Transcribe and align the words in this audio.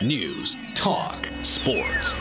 news, 0.00 0.56
talk, 0.74 1.26
sports. 1.42 2.12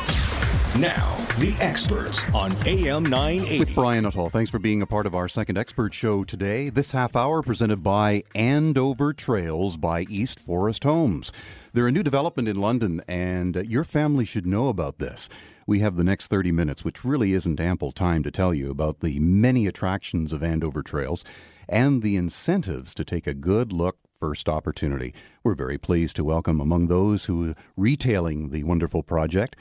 Now, 0.75 1.15
the 1.37 1.55
experts 1.59 2.19
on 2.33 2.51
AM 2.67 3.03
980. 3.03 3.59
With 3.59 3.75
Brian 3.75 4.03
Nuttall. 4.03 4.29
Thanks 4.29 4.49
for 4.49 4.57
being 4.57 4.81
a 4.81 4.87
part 4.87 5.05
of 5.05 5.13
our 5.13 5.27
second 5.27 5.57
expert 5.57 5.93
show 5.93 6.23
today. 6.23 6.69
This 6.69 6.91
half 6.91 7.15
hour 7.15 7.43
presented 7.43 7.83
by 7.83 8.23
Andover 8.33 9.13
Trails 9.13 9.77
by 9.77 10.01
East 10.09 10.39
Forest 10.39 10.83
Homes. 10.85 11.31
They're 11.73 11.87
a 11.87 11.91
new 11.91 12.03
development 12.03 12.47
in 12.47 12.59
London, 12.59 13.01
and 13.07 13.55
your 13.67 13.83
family 13.83 14.25
should 14.25 14.47
know 14.47 14.69
about 14.69 14.97
this. 14.97 15.29
We 15.67 15.79
have 15.79 15.97
the 15.97 16.03
next 16.03 16.27
30 16.27 16.51
minutes, 16.51 16.83
which 16.83 17.05
really 17.05 17.33
isn't 17.33 17.59
ample 17.59 17.91
time 17.91 18.23
to 18.23 18.31
tell 18.31 18.53
you 18.53 18.71
about 18.71 19.01
the 19.01 19.19
many 19.19 19.67
attractions 19.67 20.33
of 20.33 20.41
Andover 20.41 20.81
Trails 20.81 21.23
and 21.69 22.01
the 22.01 22.15
incentives 22.15 22.95
to 22.95 23.03
take 23.03 23.27
a 23.27 23.33
good 23.33 23.71
look 23.71 23.97
first 24.19 24.49
opportunity. 24.49 25.13
We're 25.43 25.55
very 25.55 25.77
pleased 25.77 26.15
to 26.17 26.23
welcome 26.23 26.59
among 26.59 26.87
those 26.87 27.25
who 27.25 27.51
are 27.51 27.55
retailing 27.75 28.49
the 28.49 28.63
wonderful 28.63 29.03
project, 29.03 29.55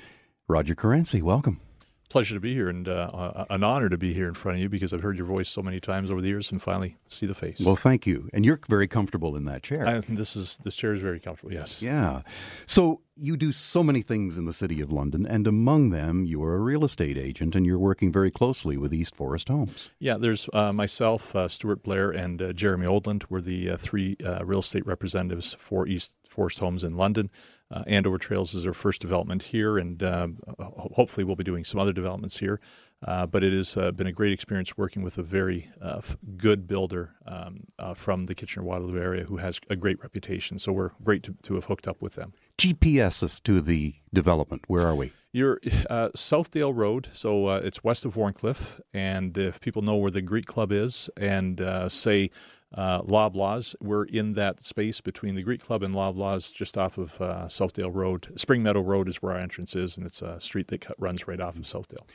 Roger 0.48 0.74
Caranci. 0.74 1.22
Welcome 1.22 1.60
pleasure 2.08 2.34
to 2.34 2.40
be 2.40 2.54
here 2.54 2.68
and 2.68 2.88
uh, 2.88 3.44
an 3.50 3.62
honor 3.62 3.88
to 3.88 3.98
be 3.98 4.14
here 4.14 4.28
in 4.28 4.34
front 4.34 4.56
of 4.56 4.62
you 4.62 4.68
because 4.68 4.92
I've 4.92 5.02
heard 5.02 5.16
your 5.16 5.26
voice 5.26 5.48
so 5.48 5.62
many 5.62 5.80
times 5.80 6.10
over 6.10 6.20
the 6.20 6.28
years 6.28 6.50
and 6.50 6.60
finally 6.60 6.96
see 7.08 7.26
the 7.26 7.34
face. 7.34 7.60
Well, 7.64 7.76
thank 7.76 8.06
you. 8.06 8.28
And 8.32 8.44
you're 8.44 8.60
very 8.68 8.88
comfortable 8.88 9.36
in 9.36 9.44
that 9.46 9.62
chair. 9.62 9.86
I, 9.86 10.00
this 10.00 10.36
is 10.36 10.58
this 10.64 10.76
chair 10.76 10.94
is 10.94 11.02
very 11.02 11.20
comfortable. 11.20 11.52
Yes. 11.52 11.82
Yeah. 11.82 12.22
So 12.66 13.00
you 13.16 13.36
do 13.36 13.52
so 13.52 13.82
many 13.82 14.02
things 14.02 14.36
in 14.36 14.44
the 14.44 14.52
city 14.52 14.80
of 14.80 14.92
London, 14.92 15.26
and 15.26 15.46
among 15.46 15.90
them, 15.90 16.24
you're 16.26 16.54
a 16.54 16.60
real 16.60 16.84
estate 16.84 17.16
agent, 17.16 17.54
and 17.54 17.64
you're 17.64 17.78
working 17.78 18.12
very 18.12 18.30
closely 18.30 18.76
with 18.76 18.92
East 18.92 19.16
Forest 19.16 19.48
Homes. 19.48 19.90
Yeah. 19.98 20.16
There's 20.18 20.48
uh, 20.52 20.72
myself, 20.72 21.34
uh, 21.34 21.48
Stuart 21.48 21.82
Blair, 21.82 22.10
and 22.10 22.40
uh, 22.40 22.52
Jeremy 22.52 22.86
Oldland. 22.86 23.24
We're 23.28 23.40
the 23.40 23.70
uh, 23.70 23.76
three 23.76 24.16
uh, 24.24 24.44
real 24.44 24.60
estate 24.60 24.86
representatives 24.86 25.54
for 25.58 25.86
East 25.86 26.12
Forest 26.28 26.58
Homes 26.58 26.84
in 26.84 26.96
London. 26.96 27.30
Uh, 27.70 27.82
Andover 27.86 28.18
Trails 28.18 28.54
is 28.54 28.66
our 28.66 28.72
first 28.72 29.00
development 29.00 29.42
here, 29.42 29.76
and 29.76 30.02
um, 30.02 30.38
hopefully 30.58 31.24
we'll 31.24 31.36
be 31.36 31.44
doing 31.44 31.64
some 31.64 31.80
other 31.80 31.92
developments 31.92 32.38
here. 32.38 32.60
Uh, 33.04 33.26
but 33.26 33.44
it 33.44 33.52
has 33.52 33.76
uh, 33.76 33.92
been 33.92 34.06
a 34.06 34.12
great 34.12 34.32
experience 34.32 34.76
working 34.76 35.02
with 35.02 35.18
a 35.18 35.22
very 35.22 35.70
uh, 35.82 35.96
f- 35.98 36.16
good 36.36 36.66
builder 36.66 37.14
um, 37.26 37.64
uh, 37.78 37.92
from 37.92 38.24
the 38.24 38.34
Kitchener 38.34 38.64
Waterloo 38.64 38.98
area 38.98 39.24
who 39.24 39.36
has 39.36 39.60
a 39.68 39.76
great 39.76 40.00
reputation. 40.02 40.58
So 40.58 40.72
we're 40.72 40.92
great 41.04 41.22
to, 41.24 41.34
to 41.42 41.54
have 41.56 41.66
hooked 41.66 41.86
up 41.86 42.00
with 42.00 42.14
them. 42.14 42.32
GPS 42.56 43.22
as 43.22 43.38
to 43.40 43.60
the 43.60 43.96
development. 44.14 44.62
Where 44.66 44.86
are 44.86 44.94
we? 44.94 45.12
You're 45.30 45.60
uh, 45.90 46.08
Southdale 46.16 46.74
Road, 46.74 47.08
so 47.12 47.50
it's 47.56 47.84
west 47.84 48.06
of 48.06 48.14
Wharncliffe. 48.16 48.80
And 48.94 49.36
if 49.36 49.60
people 49.60 49.82
know 49.82 49.96
where 49.96 50.10
the 50.10 50.22
Greek 50.22 50.46
Club 50.46 50.72
is, 50.72 51.10
and 51.18 51.60
say 51.92 52.30
uh, 52.74 53.02
Loblaws. 53.02 53.74
We're 53.80 54.04
in 54.04 54.34
that 54.34 54.60
space 54.60 55.00
between 55.00 55.34
the 55.34 55.42
Greek 55.42 55.60
Club 55.60 55.82
and 55.82 55.94
Loblaws, 55.94 56.52
just 56.52 56.76
off 56.76 56.98
of 56.98 57.20
uh, 57.20 57.46
Southdale 57.46 57.94
Road. 57.94 58.38
Spring 58.38 58.62
Meadow 58.62 58.80
Road 58.80 59.08
is 59.08 59.22
where 59.22 59.32
our 59.32 59.38
entrance 59.38 59.74
is, 59.74 59.96
and 59.96 60.06
it's 60.06 60.22
a 60.22 60.40
street 60.40 60.68
that 60.68 60.86
runs 60.98 61.26
right 61.26 61.40
off 61.40 61.56
of 61.56 61.62
Southdale. 61.62 62.06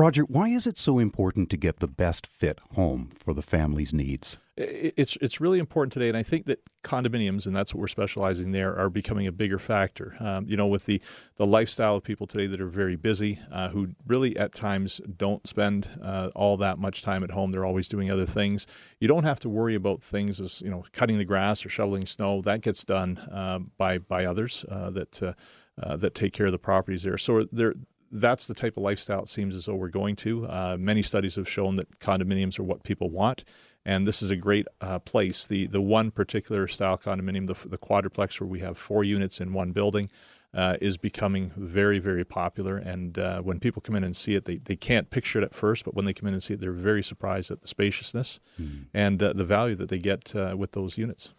Roger, 0.00 0.22
why 0.22 0.48
is 0.48 0.66
it 0.66 0.78
so 0.78 0.98
important 0.98 1.50
to 1.50 1.58
get 1.58 1.80
the 1.80 1.86
best 1.86 2.26
fit 2.26 2.58
home 2.74 3.10
for 3.12 3.34
the 3.34 3.42
family's 3.42 3.92
needs? 3.92 4.38
It's 4.56 5.16
it's 5.16 5.42
really 5.42 5.58
important 5.58 5.92
today, 5.92 6.08
and 6.08 6.16
I 6.16 6.22
think 6.22 6.46
that 6.46 6.60
condominiums, 6.82 7.44
and 7.44 7.54
that's 7.54 7.74
what 7.74 7.82
we're 7.82 7.88
specializing 7.88 8.52
there, 8.52 8.74
are 8.78 8.88
becoming 8.88 9.26
a 9.26 9.32
bigger 9.32 9.58
factor. 9.58 10.16
Um, 10.18 10.46
you 10.48 10.56
know, 10.56 10.66
with 10.66 10.86
the 10.86 11.02
the 11.36 11.46
lifestyle 11.46 11.96
of 11.96 12.02
people 12.02 12.26
today 12.26 12.46
that 12.46 12.62
are 12.62 12.68
very 12.68 12.96
busy, 12.96 13.40
uh, 13.52 13.68
who 13.68 13.88
really 14.06 14.34
at 14.38 14.54
times 14.54 15.02
don't 15.18 15.46
spend 15.46 15.86
uh, 16.02 16.30
all 16.34 16.56
that 16.56 16.78
much 16.78 17.02
time 17.02 17.22
at 17.22 17.32
home. 17.32 17.52
They're 17.52 17.66
always 17.66 17.86
doing 17.86 18.10
other 18.10 18.26
things. 18.26 18.66
You 19.00 19.08
don't 19.08 19.24
have 19.24 19.40
to 19.40 19.50
worry 19.50 19.74
about 19.74 20.02
things 20.02 20.40
as 20.40 20.62
you 20.62 20.70
know, 20.70 20.82
cutting 20.94 21.18
the 21.18 21.26
grass 21.26 21.66
or 21.66 21.68
shoveling 21.68 22.06
snow. 22.06 22.40
That 22.40 22.62
gets 22.62 22.84
done 22.84 23.18
uh, 23.18 23.58
by 23.76 23.98
by 23.98 24.24
others 24.24 24.64
uh, 24.70 24.88
that. 24.92 25.22
Uh, 25.22 25.34
uh, 25.82 25.96
that 25.96 26.14
take 26.14 26.34
care 26.34 26.44
of 26.44 26.52
the 26.52 26.58
properties 26.58 27.04
there. 27.04 27.16
So 27.16 27.46
there, 27.52 27.72
that's 28.10 28.46
the 28.46 28.54
type 28.54 28.76
of 28.76 28.82
lifestyle 28.82 29.22
it 29.22 29.28
seems 29.28 29.54
as 29.54 29.66
though 29.66 29.74
we're 29.74 29.88
going 29.88 30.16
to. 30.16 30.46
Uh, 30.46 30.76
many 30.78 31.02
studies 31.02 31.36
have 31.36 31.48
shown 31.48 31.76
that 31.76 31.98
condominiums 32.00 32.58
are 32.58 32.64
what 32.64 32.82
people 32.82 33.10
want, 33.10 33.44
and 33.84 34.06
this 34.06 34.22
is 34.22 34.30
a 34.30 34.36
great 34.36 34.66
uh, 34.80 34.98
place. 34.98 35.46
The 35.46 35.66
the 35.66 35.80
one 35.80 36.10
particular 36.10 36.66
style 36.68 36.98
condominium, 36.98 37.46
the, 37.46 37.68
the 37.68 37.78
quadruplex, 37.78 38.40
where 38.40 38.48
we 38.48 38.60
have 38.60 38.76
four 38.76 39.04
units 39.04 39.40
in 39.40 39.52
one 39.52 39.72
building, 39.72 40.10
uh, 40.52 40.76
is 40.80 40.96
becoming 40.98 41.52
very 41.56 41.98
very 41.98 42.24
popular. 42.24 42.76
And 42.76 43.18
uh, 43.18 43.40
when 43.42 43.60
people 43.60 43.80
come 43.80 43.94
in 43.94 44.04
and 44.04 44.16
see 44.16 44.34
it, 44.34 44.44
they, 44.44 44.56
they 44.56 44.76
can't 44.76 45.10
picture 45.10 45.38
it 45.38 45.44
at 45.44 45.54
first, 45.54 45.84
but 45.84 45.94
when 45.94 46.04
they 46.04 46.12
come 46.12 46.26
in 46.26 46.34
and 46.34 46.42
see 46.42 46.54
it, 46.54 46.60
they're 46.60 46.72
very 46.72 47.02
surprised 47.02 47.50
at 47.50 47.62
the 47.62 47.68
spaciousness 47.68 48.40
mm. 48.60 48.86
and 48.92 49.18
the 49.20 49.44
value 49.44 49.76
that 49.76 49.88
they 49.88 49.98
get 49.98 50.34
uh, 50.34 50.54
with 50.56 50.72
those 50.72 50.98
units. 50.98 51.32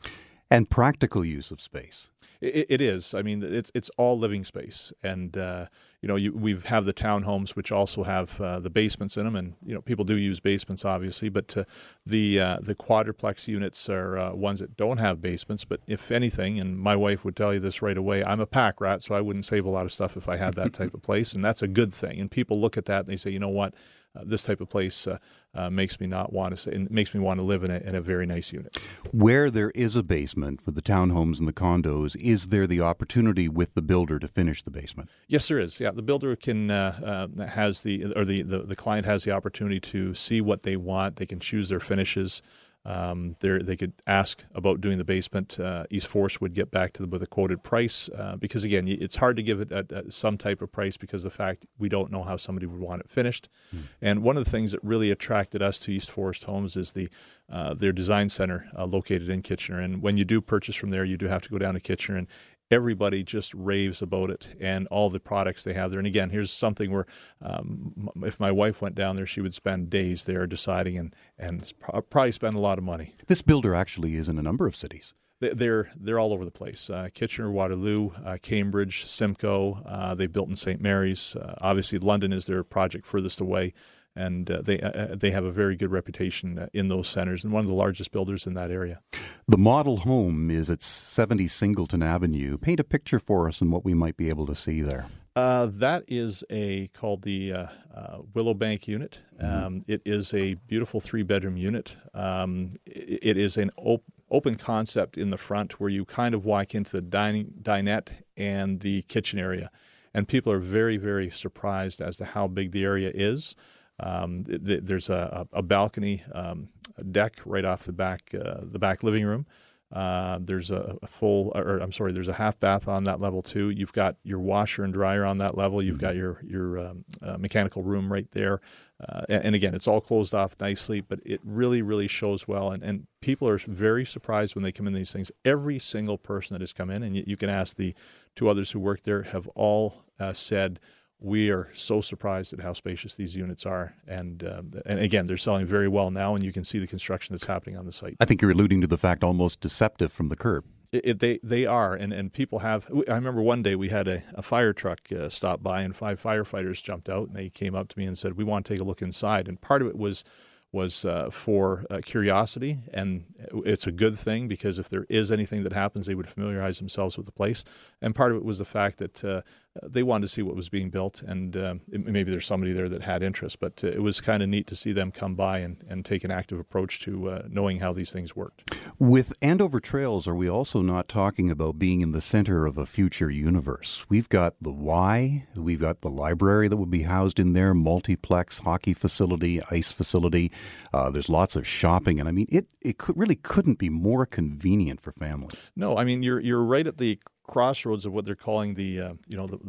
And 0.51 0.69
practical 0.69 1.23
use 1.23 1.49
of 1.49 1.61
space. 1.61 2.09
It, 2.41 2.65
it 2.69 2.81
is. 2.81 3.13
I 3.13 3.21
mean, 3.21 3.41
it's 3.41 3.71
it's 3.73 3.89
all 3.97 4.19
living 4.19 4.43
space, 4.43 4.91
and 5.01 5.37
uh, 5.37 5.67
you 6.01 6.07
know, 6.07 6.15
you, 6.15 6.33
we 6.33 6.59
have 6.65 6.85
the 6.85 6.93
townhomes 6.93 7.51
which 7.51 7.71
also 7.71 8.03
have 8.03 8.41
uh, 8.41 8.59
the 8.59 8.69
basements 8.69 9.15
in 9.15 9.23
them, 9.23 9.35
and 9.35 9.53
you 9.65 9.73
know, 9.73 9.81
people 9.81 10.03
do 10.03 10.17
use 10.17 10.39
basements 10.39 10.83
obviously, 10.83 11.29
but 11.29 11.55
uh, 11.55 11.63
the 12.05 12.39
uh, 12.39 12.57
the 12.61 12.75
quadruplex 12.75 13.47
units 13.47 13.87
are 13.89 14.17
uh, 14.17 14.33
ones 14.33 14.59
that 14.59 14.75
don't 14.75 14.97
have 14.97 15.21
basements. 15.21 15.63
But 15.63 15.79
if 15.87 16.11
anything, 16.11 16.59
and 16.59 16.77
my 16.77 16.95
wife 16.95 17.23
would 17.23 17.35
tell 17.35 17.53
you 17.53 17.59
this 17.59 17.81
right 17.81 17.97
away, 17.97 18.23
I'm 18.25 18.41
a 18.41 18.47
pack 18.47 18.81
rat, 18.81 19.03
so 19.03 19.15
I 19.15 19.21
wouldn't 19.21 19.45
save 19.45 19.65
a 19.65 19.69
lot 19.69 19.85
of 19.85 19.93
stuff 19.93 20.17
if 20.17 20.27
I 20.27 20.35
had 20.35 20.55
that 20.55 20.73
type 20.73 20.93
of 20.93 21.01
place, 21.09 21.33
and 21.33 21.45
that's 21.45 21.61
a 21.61 21.67
good 21.67 21.93
thing. 21.93 22.19
And 22.19 22.29
people 22.29 22.59
look 22.59 22.75
at 22.75 22.85
that 22.85 23.01
and 23.01 23.07
they 23.07 23.17
say, 23.17 23.29
you 23.29 23.39
know 23.39 23.47
what, 23.47 23.73
uh, 24.15 24.23
this 24.25 24.43
type 24.43 24.61
of 24.61 24.69
place 24.69 25.07
uh, 25.07 25.17
uh, 25.53 25.69
makes 25.69 25.99
me 25.99 26.07
not 26.07 26.31
want 26.31 26.57
to 26.57 26.71
and 26.71 26.89
makes 26.91 27.13
me 27.13 27.19
want 27.19 27.39
to 27.39 27.43
live 27.43 27.63
in 27.63 27.71
a, 27.71 27.77
in 27.77 27.95
a 27.95 28.01
very 28.01 28.25
nice 28.25 28.51
unit. 28.51 28.77
Where 29.11 29.49
there 29.49 29.71
is 29.71 29.95
a 29.95 30.03
basement 30.03 30.61
for 30.61 30.71
the 30.71 30.81
townhomes 30.81 31.39
and 31.39 31.47
the 31.47 31.53
condos, 31.53 32.15
is 32.17 32.49
there 32.49 32.67
the 32.67 32.81
opportunity 32.81 33.47
with 33.47 33.73
the 33.73 33.81
builder 33.81 34.19
to 34.19 34.27
finish 34.27 34.63
the 34.63 34.71
basement? 34.71 35.09
Yes, 35.27 35.47
there 35.47 35.59
is. 35.59 35.79
Yeah, 35.79 35.91
the 35.91 36.01
builder 36.01 36.35
can 36.35 36.71
uh, 36.71 37.27
uh, 37.39 37.47
has 37.47 37.81
the 37.81 38.13
or 38.15 38.25
the, 38.25 38.41
the 38.41 38.59
the 38.59 38.75
client 38.75 39.05
has 39.05 39.23
the 39.23 39.31
opportunity 39.31 39.79
to 39.79 40.13
see 40.13 40.41
what 40.41 40.61
they 40.61 40.75
want. 40.75 41.17
They 41.17 41.25
can 41.25 41.39
choose 41.39 41.69
their 41.69 41.79
finishes. 41.79 42.41
Um, 42.83 43.35
they 43.39 43.75
could 43.75 43.93
ask 44.07 44.43
about 44.55 44.81
doing 44.81 44.97
the 44.97 45.03
basement. 45.03 45.59
Uh, 45.59 45.85
East 45.91 46.07
Forest 46.07 46.41
would 46.41 46.53
get 46.53 46.71
back 46.71 46.93
to 46.93 47.03
them 47.03 47.11
with 47.11 47.21
a 47.21 47.27
quoted 47.27 47.61
price 47.61 48.09
uh, 48.17 48.37
because 48.37 48.63
again, 48.63 48.87
it's 48.87 49.15
hard 49.15 49.35
to 49.35 49.43
give 49.43 49.59
it 49.59 49.71
a, 49.71 49.85
a, 49.91 50.11
some 50.11 50.35
type 50.35 50.63
of 50.63 50.71
price 50.71 50.97
because 50.97 51.23
of 51.23 51.31
the 51.31 51.37
fact 51.37 51.67
we 51.77 51.89
don't 51.89 52.11
know 52.11 52.23
how 52.23 52.37
somebody 52.37 52.65
would 52.65 52.81
want 52.81 53.01
it 53.01 53.09
finished. 53.09 53.49
Mm. 53.75 53.83
And 54.01 54.23
one 54.23 54.35
of 54.35 54.45
the 54.45 54.49
things 54.49 54.71
that 54.71 54.83
really 54.83 55.11
attracted 55.11 55.61
us 55.61 55.79
to 55.81 55.91
East 55.91 56.09
Forest 56.09 56.45
Homes 56.45 56.75
is 56.75 56.93
the 56.93 57.09
uh, 57.51 57.73
their 57.73 57.91
design 57.91 58.29
center 58.29 58.69
uh, 58.77 58.85
located 58.85 59.29
in 59.29 59.41
Kitchener. 59.41 59.79
And 59.79 60.01
when 60.01 60.15
you 60.15 60.23
do 60.23 60.39
purchase 60.39 60.75
from 60.75 60.89
there, 60.89 61.03
you 61.03 61.17
do 61.17 61.27
have 61.27 61.41
to 61.41 61.49
go 61.49 61.57
down 61.57 61.73
to 61.73 61.81
Kitchener 61.81 62.17
and 62.17 62.27
everybody 62.71 63.23
just 63.23 63.53
raves 63.53 64.01
about 64.01 64.29
it 64.29 64.49
and 64.59 64.87
all 64.87 65.09
the 65.09 65.19
products 65.19 65.63
they 65.63 65.73
have 65.73 65.91
there. 65.91 65.99
And 65.99 66.07
again, 66.07 66.29
here's 66.29 66.51
something 66.51 66.91
where 66.91 67.05
um, 67.41 68.09
if 68.23 68.39
my 68.39 68.51
wife 68.51 68.81
went 68.81 68.95
down 68.95 69.15
there, 69.15 69.25
she 69.25 69.41
would 69.41 69.53
spend 69.53 69.89
days 69.89 70.23
there 70.23 70.47
deciding 70.47 70.97
and 70.97 71.15
and 71.37 71.71
probably 72.09 72.31
spend 72.31 72.55
a 72.55 72.59
lot 72.59 72.77
of 72.77 72.83
money. 72.83 73.13
This 73.27 73.41
builder 73.41 73.75
actually 73.75 74.15
is 74.15 74.29
in 74.29 74.37
a 74.37 74.43
number 74.43 74.65
of 74.65 74.75
cities. 74.75 75.13
They're 75.39 75.91
they're 75.95 76.19
all 76.19 76.33
over 76.33 76.45
the 76.45 76.51
place. 76.51 76.89
Uh, 76.89 77.09
Kitchener, 77.13 77.51
Waterloo, 77.51 78.11
uh, 78.23 78.37
Cambridge, 78.41 79.05
Simcoe. 79.07 79.81
Uh, 79.85 80.13
they 80.13 80.27
built 80.27 80.49
in 80.49 80.55
St. 80.55 80.79
Mary's. 80.79 81.35
Uh, 81.35 81.55
obviously, 81.61 81.97
London 81.97 82.31
is 82.31 82.45
their 82.45 82.63
project 82.63 83.07
furthest 83.07 83.41
away 83.41 83.73
and 84.15 84.49
uh, 84.49 84.61
they 84.61 84.79
uh, 84.79 85.15
they 85.15 85.31
have 85.31 85.43
a 85.43 85.51
very 85.51 85.75
good 85.75 85.91
reputation 85.91 86.69
in 86.73 86.89
those 86.89 87.07
centers 87.07 87.43
and 87.43 87.53
one 87.53 87.61
of 87.61 87.67
the 87.67 87.75
largest 87.75 88.11
builders 88.11 88.45
in 88.45 88.53
that 88.55 88.71
area. 88.71 89.01
The 89.47 89.57
model 89.57 89.97
home 89.97 90.51
is 90.51 90.69
at 90.69 90.81
70 90.81 91.47
Singleton 91.47 92.03
Avenue. 92.03 92.57
Paint 92.57 92.79
a 92.79 92.83
picture 92.83 93.19
for 93.19 93.47
us 93.47 93.61
and 93.61 93.71
what 93.71 93.83
we 93.83 93.93
might 93.93 94.17
be 94.17 94.29
able 94.29 94.45
to 94.47 94.55
see 94.55 94.81
there. 94.81 95.07
Uh, 95.35 95.67
that 95.71 96.03
is 96.07 96.43
a 96.49 96.87
called 96.89 97.21
the 97.21 97.53
uh, 97.53 97.65
uh, 97.95 98.17
Willowbank 98.33 98.87
unit. 98.87 99.19
Mm-hmm. 99.41 99.65
Um, 99.65 99.85
it 99.87 100.01
is 100.05 100.33
a 100.33 100.55
beautiful 100.67 100.99
three 100.99 101.23
bedroom 101.23 101.55
unit. 101.55 101.95
Um, 102.13 102.71
it, 102.85 103.19
it 103.21 103.37
is 103.37 103.55
an 103.55 103.71
op- 103.77 104.03
open 104.29 104.55
concept 104.55 105.17
in 105.17 105.29
the 105.29 105.37
front 105.37 105.79
where 105.79 105.89
you 105.89 106.03
kind 106.03 106.35
of 106.35 106.43
walk 106.43 106.75
into 106.75 106.91
the 106.91 107.01
dining 107.01 107.53
dinette 107.61 108.09
and 108.35 108.81
the 108.81 109.03
kitchen 109.03 109.39
area, 109.39 109.71
and 110.13 110.27
people 110.27 110.51
are 110.51 110.59
very 110.59 110.97
very 110.97 111.29
surprised 111.29 112.01
as 112.01 112.17
to 112.17 112.25
how 112.25 112.47
big 112.47 112.71
the 112.71 112.83
area 112.83 113.11
is. 113.13 113.55
Um, 114.01 114.43
th- 114.43 114.81
there's 114.83 115.09
a, 115.09 115.47
a 115.53 115.61
balcony 115.61 116.23
um, 116.33 116.69
a 116.97 117.03
deck 117.03 117.35
right 117.45 117.65
off 117.65 117.83
the 117.85 117.93
back 117.93 118.33
uh, 118.33 118.61
the 118.63 118.79
back 118.79 119.03
living 119.03 119.25
room. 119.25 119.45
Uh, 119.91 120.39
there's 120.41 120.71
a, 120.71 120.97
a, 121.01 121.07
full, 121.07 121.51
or 121.53 121.79
I'm 121.79 121.91
sorry, 121.91 122.13
there's 122.13 122.29
a 122.29 122.33
half 122.33 122.57
bath 122.61 122.87
on 122.87 123.03
that 123.03 123.19
level 123.19 123.41
too. 123.41 123.71
You've 123.71 123.91
got 123.91 124.15
your 124.23 124.39
washer 124.39 124.85
and 124.85 124.93
dryer 124.93 125.25
on 125.25 125.37
that 125.39 125.57
level. 125.57 125.83
You've 125.83 125.97
got 125.97 126.15
your 126.15 126.39
your 126.45 126.79
um, 126.79 127.05
uh, 127.21 127.37
mechanical 127.37 127.83
room 127.83 128.11
right 128.11 128.29
there. 128.31 128.61
Uh, 129.01 129.23
and, 129.27 129.45
and, 129.45 129.55
again, 129.55 129.73
it's 129.73 129.87
all 129.87 129.99
closed 129.99 130.31
off 130.31 130.55
nicely, 130.59 131.01
but 131.01 131.19
it 131.25 131.41
really, 131.43 131.81
really 131.81 132.07
shows 132.07 132.47
well. 132.47 132.71
And, 132.71 132.83
and 132.83 133.07
people 133.19 133.49
are 133.49 133.57
very 133.57 134.05
surprised 134.05 134.53
when 134.53 134.63
they 134.63 134.71
come 134.71 134.85
in 134.85 134.93
these 134.93 135.11
things. 135.11 135.31
Every 135.43 135.79
single 135.79 136.19
person 136.19 136.53
that 136.53 136.61
has 136.61 136.71
come 136.71 136.91
in, 136.91 137.01
and 137.01 137.17
you, 137.17 137.23
you 137.25 137.35
can 137.35 137.49
ask 137.49 137.75
the 137.75 137.95
two 138.35 138.47
others 138.47 138.69
who 138.69 138.79
work 138.79 139.01
there, 139.01 139.23
have 139.23 139.47
all 139.55 140.03
uh, 140.19 140.33
said 140.33 140.79
we 141.21 141.51
are 141.51 141.69
so 141.73 142.01
surprised 142.01 142.51
at 142.51 142.59
how 142.59 142.73
spacious 142.73 143.13
these 143.13 143.35
units 143.35 143.65
are. 143.65 143.93
And, 144.07 144.43
uh, 144.43 144.63
and 144.85 144.99
again, 144.99 145.27
they're 145.27 145.37
selling 145.37 145.67
very 145.67 145.87
well 145.87 146.09
now, 146.09 146.33
and 146.33 146.43
you 146.43 146.51
can 146.51 146.63
see 146.63 146.79
the 146.79 146.87
construction 146.87 147.33
that's 147.33 147.45
happening 147.45 147.77
on 147.77 147.85
the 147.85 147.91
site. 147.91 148.17
I 148.19 148.25
think 148.25 148.41
you're 148.41 148.51
alluding 148.51 148.81
to 148.81 148.87
the 148.87 148.97
fact 148.97 149.23
almost 149.23 149.61
deceptive 149.61 150.11
from 150.11 150.29
the 150.29 150.35
curb. 150.35 150.65
It, 150.91 151.05
it, 151.05 151.19
they 151.19 151.39
they 151.41 151.65
are, 151.65 151.93
and, 151.93 152.11
and 152.11 152.33
people 152.33 152.59
have. 152.59 152.85
I 153.07 153.13
remember 153.13 153.41
one 153.41 153.63
day 153.63 153.75
we 153.75 153.89
had 153.89 154.09
a, 154.09 154.23
a 154.33 154.41
fire 154.41 154.73
truck 154.73 154.99
uh, 155.09 155.29
stop 155.29 155.63
by, 155.63 155.83
and 155.83 155.95
five 155.95 156.21
firefighters 156.21 156.83
jumped 156.83 157.07
out, 157.07 157.29
and 157.29 157.35
they 157.37 157.49
came 157.49 157.75
up 157.75 157.87
to 157.89 157.99
me 157.99 158.05
and 158.05 158.17
said, 158.17 158.35
"We 158.35 158.43
want 158.43 158.65
to 158.65 158.73
take 158.73 158.81
a 158.81 158.83
look 158.83 159.01
inside." 159.01 159.47
And 159.47 159.61
part 159.61 159.81
of 159.81 159.87
it 159.87 159.95
was 159.95 160.25
was 160.73 161.03
uh, 161.03 161.29
for 161.29 161.85
uh, 161.89 161.99
curiosity, 162.03 162.79
and 162.93 163.25
it's 163.65 163.87
a 163.87 163.91
good 163.91 164.17
thing 164.17 164.47
because 164.47 164.79
if 164.79 164.87
there 164.87 165.05
is 165.09 165.31
anything 165.31 165.63
that 165.63 165.73
happens, 165.73 166.05
they 166.05 166.15
would 166.15 166.29
familiarize 166.29 166.79
themselves 166.79 167.17
with 167.17 167.25
the 167.25 167.31
place. 167.31 167.63
And 168.01 168.15
part 168.15 168.31
of 168.31 168.37
it 168.37 168.45
was 168.45 168.57
the 168.57 168.65
fact 168.65 168.97
that 168.99 169.23
uh, 169.23 169.41
they 169.83 170.03
wanted 170.03 170.23
to 170.23 170.27
see 170.27 170.41
what 170.41 170.55
was 170.55 170.69
being 170.69 170.89
built, 170.89 171.21
and 171.21 171.55
um, 171.55 171.81
it, 171.91 172.05
maybe 172.05 172.29
there's 172.29 172.45
somebody 172.45 172.73
there 172.73 172.89
that 172.89 173.01
had 173.01 173.23
interest. 173.23 173.59
But 173.59 173.81
uh, 173.83 173.87
it 173.87 174.01
was 174.01 174.19
kind 174.19 174.43
of 174.43 174.49
neat 174.49 174.67
to 174.67 174.75
see 174.75 174.91
them 174.91 175.11
come 175.11 175.35
by 175.35 175.59
and, 175.59 175.83
and 175.87 176.03
take 176.03 176.23
an 176.23 176.31
active 176.31 176.59
approach 176.59 176.99
to 177.01 177.29
uh, 177.29 177.43
knowing 177.49 177.79
how 177.79 177.93
these 177.93 178.11
things 178.11 178.35
worked. 178.35 178.75
With 178.99 179.33
Andover 179.41 179.79
Trails, 179.79 180.27
are 180.27 180.35
we 180.35 180.49
also 180.49 180.81
not 180.81 181.07
talking 181.07 181.49
about 181.49 181.79
being 181.79 182.01
in 182.01 182.11
the 182.11 182.21
center 182.21 182.65
of 182.65 182.77
a 182.77 182.85
future 182.85 183.31
universe? 183.31 184.05
We've 184.09 184.27
got 184.27 184.55
the 184.61 184.73
Y, 184.73 185.47
we've 185.55 185.79
got 185.79 186.01
the 186.01 186.09
library 186.09 186.67
that 186.67 186.77
will 186.77 186.85
be 186.85 187.03
housed 187.03 187.39
in 187.39 187.53
there, 187.53 187.73
multiplex 187.73 188.59
hockey 188.59 188.93
facility, 188.93 189.61
ice 189.71 189.91
facility. 189.91 190.51
Uh, 190.93 191.09
there's 191.09 191.29
lots 191.29 191.55
of 191.55 191.65
shopping, 191.65 192.19
and 192.19 192.27
I 192.27 192.33
mean, 192.33 192.47
it 192.49 192.73
it 192.81 192.97
could, 192.97 193.17
really 193.17 193.35
couldn't 193.35 193.79
be 193.79 193.89
more 193.89 194.25
convenient 194.25 194.99
for 194.99 195.13
families. 195.13 195.55
No, 195.77 195.97
I 195.97 196.03
mean 196.03 196.23
you're 196.23 196.41
you're 196.41 196.63
right 196.63 196.85
at 196.85 196.97
the 196.97 197.19
crossroads 197.51 198.05
of 198.05 198.13
what 198.13 198.25
they're 198.25 198.33
calling 198.33 198.73
the 198.73 198.99
uh, 198.99 199.13
you 199.27 199.37
know 199.37 199.45
the, 199.45 199.59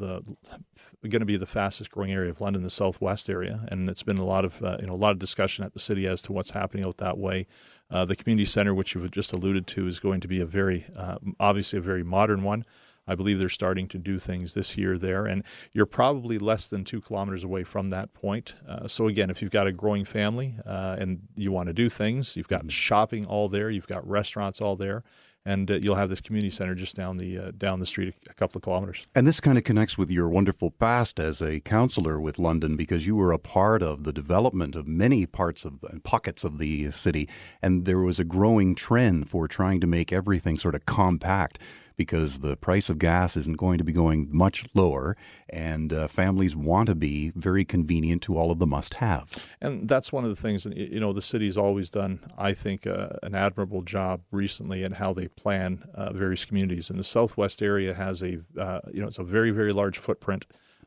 the 1.02 1.08
going 1.08 1.20
to 1.20 1.26
be 1.26 1.36
the 1.36 1.46
fastest 1.46 1.90
growing 1.90 2.12
area 2.12 2.30
of 2.30 2.40
London, 2.40 2.62
the 2.62 2.70
southwest 2.70 3.28
area, 3.28 3.66
and 3.70 3.90
it's 3.90 4.04
been 4.04 4.18
a 4.18 4.24
lot 4.24 4.44
of 4.44 4.62
uh, 4.62 4.76
you 4.80 4.86
know 4.86 4.94
a 4.94 5.02
lot 5.04 5.10
of 5.10 5.18
discussion 5.18 5.64
at 5.64 5.74
the 5.74 5.80
city 5.80 6.06
as 6.06 6.22
to 6.22 6.32
what's 6.32 6.52
happening 6.52 6.86
out 6.86 6.96
that 6.98 7.18
way. 7.18 7.46
Uh, 7.90 8.04
the 8.04 8.16
community 8.16 8.46
center, 8.46 8.72
which 8.72 8.94
you've 8.94 9.10
just 9.10 9.32
alluded 9.32 9.66
to, 9.66 9.86
is 9.86 9.98
going 9.98 10.20
to 10.20 10.28
be 10.28 10.40
a 10.40 10.46
very 10.46 10.86
uh, 10.96 11.18
obviously 11.40 11.78
a 11.78 11.82
very 11.82 12.04
modern 12.04 12.42
one. 12.42 12.64
I 13.06 13.14
believe 13.14 13.38
they're 13.38 13.48
starting 13.48 13.88
to 13.88 13.98
do 13.98 14.18
things 14.18 14.54
this 14.54 14.76
year 14.76 14.98
there, 14.98 15.26
and 15.26 15.42
you're 15.72 15.86
probably 15.86 16.38
less 16.38 16.68
than 16.68 16.84
two 16.84 17.00
kilometers 17.00 17.44
away 17.44 17.64
from 17.64 17.90
that 17.90 18.14
point. 18.14 18.54
Uh, 18.68 18.86
so 18.86 19.06
again, 19.06 19.30
if 19.30 19.42
you've 19.42 19.50
got 19.50 19.66
a 19.66 19.72
growing 19.72 20.04
family 20.04 20.54
uh, 20.66 20.96
and 20.98 21.20
you 21.34 21.52
want 21.52 21.66
to 21.66 21.72
do 21.72 21.88
things, 21.88 22.36
you've 22.36 22.48
got 22.48 22.70
shopping 22.70 23.26
all 23.26 23.48
there, 23.48 23.70
you've 23.70 23.88
got 23.88 24.06
restaurants 24.08 24.60
all 24.60 24.76
there 24.76 25.02
and 25.44 25.70
uh, 25.70 25.74
you'll 25.74 25.96
have 25.96 26.08
this 26.08 26.20
community 26.20 26.50
center 26.50 26.74
just 26.74 26.96
down 26.96 27.16
the 27.16 27.38
uh, 27.38 27.50
down 27.58 27.80
the 27.80 27.86
street 27.86 28.14
a 28.28 28.34
couple 28.34 28.58
of 28.58 28.62
kilometers. 28.62 29.04
And 29.14 29.26
this 29.26 29.40
kind 29.40 29.58
of 29.58 29.64
connects 29.64 29.98
with 29.98 30.10
your 30.10 30.28
wonderful 30.28 30.70
past 30.70 31.18
as 31.18 31.40
a 31.40 31.60
councillor 31.60 32.20
with 32.20 32.38
London, 32.38 32.76
because 32.76 33.06
you 33.06 33.16
were 33.16 33.32
a 33.32 33.38
part 33.38 33.82
of 33.82 34.04
the 34.04 34.12
development 34.12 34.76
of 34.76 34.86
many 34.86 35.26
parts 35.26 35.64
of 35.64 35.84
pockets 36.04 36.44
of 36.44 36.58
the 36.58 36.90
city, 36.90 37.28
and 37.60 37.84
there 37.84 37.98
was 37.98 38.18
a 38.18 38.24
growing 38.24 38.74
trend 38.74 39.28
for 39.28 39.48
trying 39.48 39.80
to 39.80 39.86
make 39.86 40.12
everything 40.12 40.56
sort 40.56 40.74
of 40.74 40.86
compact 40.86 41.58
because 42.02 42.38
the 42.38 42.56
price 42.56 42.90
of 42.90 42.98
gas 42.98 43.36
isn't 43.36 43.56
going 43.56 43.78
to 43.78 43.84
be 43.84 43.92
going 43.92 44.28
much 44.30 44.66
lower, 44.74 45.16
and 45.48 45.92
uh, 45.92 46.08
families 46.08 46.54
want 46.56 46.88
to 46.88 46.94
be 46.94 47.32
very 47.36 47.64
convenient 47.64 48.22
to 48.22 48.36
all 48.36 48.50
of 48.50 48.58
the 48.58 48.66
must-haves. 48.66 49.32
And 49.60 49.88
that's 49.88 50.12
one 50.12 50.24
of 50.24 50.30
the 50.30 50.42
things. 50.46 50.64
That 50.64 50.76
you 50.76 51.00
know, 51.00 51.12
the 51.12 51.22
city's 51.22 51.56
always 51.56 51.90
done, 51.90 52.20
I 52.36 52.54
think, 52.54 52.86
uh, 52.86 53.10
an 53.22 53.34
admirable 53.34 53.82
job 53.82 54.22
recently 54.32 54.82
in 54.82 54.92
how 54.92 55.12
they 55.12 55.28
plan 55.28 55.84
uh, 55.94 56.12
various 56.12 56.44
communities. 56.44 56.90
And 56.90 56.98
the 56.98 57.04
Southwest 57.04 57.62
area 57.62 57.94
has 57.94 58.22
a, 58.22 58.40
uh, 58.58 58.80
you 58.92 59.00
know, 59.00 59.06
it's 59.06 59.18
a 59.18 59.24
very 59.24 59.50
very 59.50 59.72
large 59.72 59.98
footprint 59.98 60.44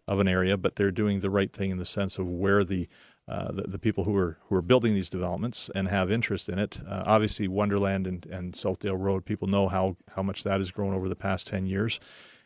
of 0.08 0.20
an 0.20 0.28
area, 0.28 0.58
but 0.58 0.76
they're 0.76 0.92
doing 0.92 1.20
the 1.20 1.30
right 1.30 1.52
thing 1.52 1.72
in 1.72 1.78
the 1.78 1.86
sense 1.86 2.20
of 2.20 2.28
where 2.28 2.64
the 2.64 2.88
uh, 3.28 3.52
the, 3.52 3.64
the, 3.64 3.80
people 3.80 4.04
who 4.04 4.16
are 4.16 4.38
who 4.48 4.56
are 4.56 4.62
building 4.62 4.94
these 4.94 5.10
developments 5.10 5.70
and 5.74 5.88
have 5.88 6.12
interest 6.12 6.48
in 6.48 6.60
it. 6.60 6.80
Uh, 6.88 7.04
obviously, 7.08 7.48
Wonderland 7.48 8.06
and, 8.06 8.26
and 8.28 8.54
Southdale 8.54 9.00
Road, 9.00 9.26
people 9.26 9.48
know 9.48 9.68
how 9.68 9.98
how 10.16 10.22
much 10.22 10.44
that 10.44 10.60
has 10.60 10.70
grown 10.70 10.94
over 10.94 11.10
the 11.10 11.16
past 11.16 11.48
ten 11.48 11.66
years, 11.66 12.00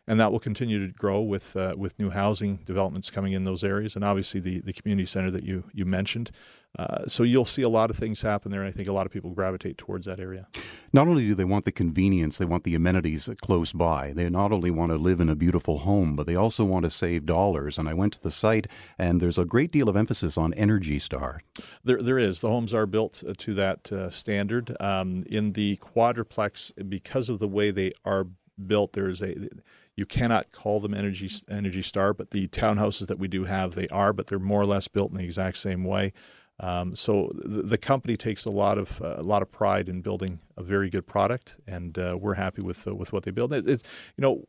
and 0.10 0.20
that 0.20 0.32
will 0.32 0.40
continue 0.40 0.86
to 0.86 0.92
grow 0.92 1.22
with 1.22 1.56
uh, 1.56 1.76
with 1.78 1.98
new 2.00 2.10
housing 2.10 2.58
developments 2.66 3.10
coming 3.10 3.32
in 3.32 3.44
those 3.44 3.64
areas, 3.64 3.96
and 3.96 4.04
obviously 4.04 4.42
the 4.42 4.60
the 4.62 4.74
community 4.74 5.06
center 5.06 5.32
that 5.32 5.44
you 5.44 5.64
you 5.74 5.86
mentioned. 5.86 6.32
Uh, 6.78 7.08
so 7.08 7.24
you'll 7.24 7.46
see 7.46 7.64
a 7.64 7.70
lot 7.70 7.90
of 7.90 7.98
things 7.98 8.22
happen 8.22 8.52
there, 8.52 8.62
and 8.62 8.70
I 8.70 8.72
think 8.72 8.88
a 8.88 8.92
lot 8.92 9.06
of 9.06 9.12
people 9.12 9.32
gravitate 9.32 9.78
towards 9.78 10.06
that 10.06 10.20
area. 10.20 10.48
Not 10.94 11.08
only 11.08 11.26
do 11.26 11.34
they 11.34 11.46
want 11.46 11.66
the 11.66 11.72
convenience, 11.72 12.38
they 12.38 12.46
want 12.46 12.64
the 12.64 12.76
amenities 12.76 13.28
close 13.42 13.74
by. 13.74 14.14
They 14.14 14.30
not 14.30 14.52
only 14.52 14.70
want 14.70 14.92
to 14.92 14.98
live 14.98 15.20
in 15.20 15.30
a 15.30 15.36
beautiful 15.36 15.80
home, 15.80 16.16
but 16.16 16.28
they 16.28 16.36
also 16.36 16.66
want 16.66 16.86
to 16.86 16.92
save 16.92 17.26
dollars. 17.26 17.78
And 17.80 17.90
I 17.90 17.94
went 17.96 18.14
to 18.14 18.22
the 18.22 18.32
site, 18.32 18.68
and 19.00 19.20
there's 19.20 19.38
a 19.40 19.46
great 19.46 19.72
deal 19.72 19.90
of 19.90 19.96
emphasis 19.96 20.38
on 20.38 20.54
Energy 20.54 21.00
Star. 21.00 21.42
There, 21.84 22.02
there 22.02 22.20
is. 22.20 22.42
The 22.42 22.50
homes 22.50 22.74
are 22.74 22.86
built 22.86 23.24
uh, 23.28 23.34
to 23.38 23.54
that 23.56 23.92
uh, 23.92 24.10
standard. 24.12 24.76
Um, 24.80 25.24
in 25.28 25.54
the 25.54 25.78
quadruplex, 25.78 26.72
because 26.88 27.30
of 27.30 27.40
the 27.40 27.48
way 27.48 27.72
they 27.72 27.92
are 28.06 28.28
built, 28.68 28.94
there's 28.94 29.24
a 29.24 29.50
you 30.00 30.06
cannot 30.06 30.52
call 30.52 30.80
them 30.80 30.94
energy 30.94 31.30
energy 31.50 31.82
star 31.82 32.14
but 32.14 32.32
the 32.32 32.48
townhouses 32.48 33.08
that 33.08 33.20
we 33.20 33.28
do 33.28 33.44
have 33.44 33.76
they 33.76 33.88
are 33.90 34.14
but 34.14 34.28
they're 34.28 34.40
more 34.40 34.62
or 34.62 34.66
less 34.66 34.88
built 34.88 35.12
in 35.12 35.18
the 35.18 35.24
exact 35.24 35.58
same 35.58 35.84
way 35.84 36.14
um, 36.60 36.96
so 36.96 37.30
the, 37.34 37.64
the, 37.64 37.78
company 37.78 38.18
takes 38.18 38.46
a 38.46 38.52
lot 38.52 38.78
of 38.78 39.02
uh, 39.02 39.16
a 39.18 39.24
lot 39.24 39.42
of 39.42 39.52
pride 39.52 39.88
in 39.88 40.02
building 40.02 40.40
a 40.58 40.64
very 40.64 40.90
good 40.90 41.08
product, 41.08 41.58
and 41.66 41.98
uh, 41.98 42.18
we're 42.20 42.34
happy 42.34 42.62
with 42.62 42.86
uh, 42.86 42.94
with 42.94 43.14
what 43.14 43.24
they 43.24 43.32
build. 43.32 43.54
It, 43.54 43.68
it's 43.68 43.84
you 44.18 44.22
know. 44.22 44.44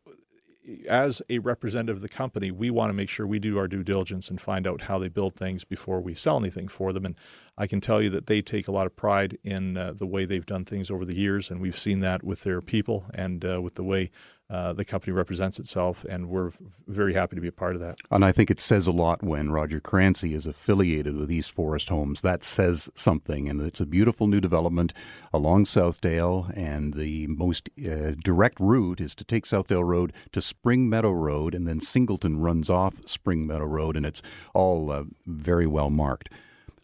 As 0.89 1.23
a 1.31 1.39
representative 1.39 1.97
of 1.97 2.03
the 2.03 2.09
company, 2.09 2.51
we 2.51 2.71
want 2.71 2.91
to 2.91 2.93
make 2.93 3.09
sure 3.09 3.27
we 3.27 3.41
do 3.41 3.59
our 3.59 3.67
due 3.67 3.83
diligence 3.83 4.29
and 4.29 4.39
find 4.39 4.69
out 4.69 4.83
how 4.83 4.99
they 4.99 5.09
build 5.09 5.35
things 5.35 5.65
before 5.65 6.01
we 6.01 6.15
sell 6.15 6.39
anything 6.39 6.69
for 6.69 6.93
them. 6.93 7.07
And 7.07 7.17
I 7.57 7.67
can 7.67 7.81
tell 7.81 8.01
you 8.01 8.11
that 8.11 8.27
they 8.27 8.41
take 8.41 8.69
a 8.69 8.71
lot 8.71 8.87
of 8.87 8.95
pride 8.95 9.39
in 9.43 9.79
uh, 9.79 9.95
the 9.97 10.07
way 10.07 10.27
they've 10.27 10.47
done 10.47 10.67
things 10.67 10.91
over 10.91 11.07
the 11.07 11.17
years, 11.17 11.51
and 11.51 11.61
we've 11.61 11.79
seen 11.79 12.01
that 12.01 12.23
with 12.23 12.43
their 12.43 12.61
people 12.61 13.07
and 13.15 13.45
uh, 13.45 13.61
with 13.61 13.77
the 13.77 13.83
way 13.83 14.11
uh, 14.51 14.73
the 14.73 14.85
company 14.85 15.13
represents 15.13 15.59
itself, 15.61 16.05
and 16.09 16.29
we're 16.29 16.51
very 16.89 17.15
happy 17.15 17.37
to 17.37 17.43
be 17.43 17.49
a 17.49 17.53
part 17.53 17.77
of 17.77 17.81
that. 17.81 17.99
And 18.11 18.25
I 18.25 18.33
think 18.33 18.51
it 18.51 18.59
says 18.59 18.87
a 18.87 18.93
lot 18.93 19.23
when 19.23 19.53
Roger 19.53 19.81
Caranci 19.81 20.35
is 20.35 20.45
affiliated 20.45 21.17
with 21.17 21.31
East 21.31 21.53
Forest 21.53 21.89
Homes. 21.89 22.23
That 22.23 22.43
says 22.43 22.91
something, 22.95 23.49
and 23.49 23.61
it's 23.61 23.81
a 23.81 23.87
beautiful 23.87 24.27
new 24.27 24.41
development 24.41 24.93
along 25.33 25.67
Southdale. 25.67 26.53
And 26.57 26.95
the 26.95 27.29
most 27.29 27.71
uh, 27.79 28.13
direct 28.25 28.59
route 28.59 29.01
is 29.01 29.15
to 29.17 29.25
take 29.25 29.45
Southdale 29.45 29.85
Road 29.85 30.13
to 30.33 30.43
Spring 30.43 30.89
Meadow 30.89 31.13
Road, 31.13 31.55
and 31.55 31.67
then 31.69 31.81
Singleton 31.81 32.41
runs 32.41 32.69
off 32.69 33.07
Spring 33.07 33.47
Meadow 33.47 33.67
Road, 33.67 33.97
and 33.97 34.05
it's 34.05 34.21
all 34.53 34.91
uh, 34.91 35.05
very 35.27 35.67
well 35.67 35.91
marked 35.91 36.29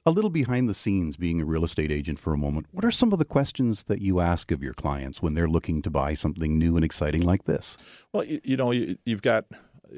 a 0.06 0.10
little 0.10 0.30
behind 0.30 0.68
the 0.68 0.74
scenes 0.74 1.16
being 1.16 1.42
a 1.42 1.44
real 1.44 1.64
estate 1.64 1.90
agent 1.90 2.20
for 2.20 2.32
a 2.32 2.38
moment. 2.38 2.66
What 2.70 2.84
are 2.84 2.92
some 2.92 3.12
of 3.12 3.18
the 3.18 3.24
questions 3.24 3.82
that 3.84 4.00
you 4.00 4.20
ask 4.20 4.52
of 4.52 4.62
your 4.62 4.72
clients 4.72 5.20
when 5.20 5.34
they're 5.34 5.48
looking 5.48 5.82
to 5.82 5.90
buy 5.90 6.14
something 6.14 6.56
new 6.56 6.76
and 6.76 6.84
exciting 6.84 7.22
like 7.22 7.44
this? 7.44 7.76
Well, 8.12 8.22
you, 8.22 8.40
you 8.44 8.56
know, 8.56 8.70
you, 8.70 8.96
have 9.08 9.22
got 9.22 9.46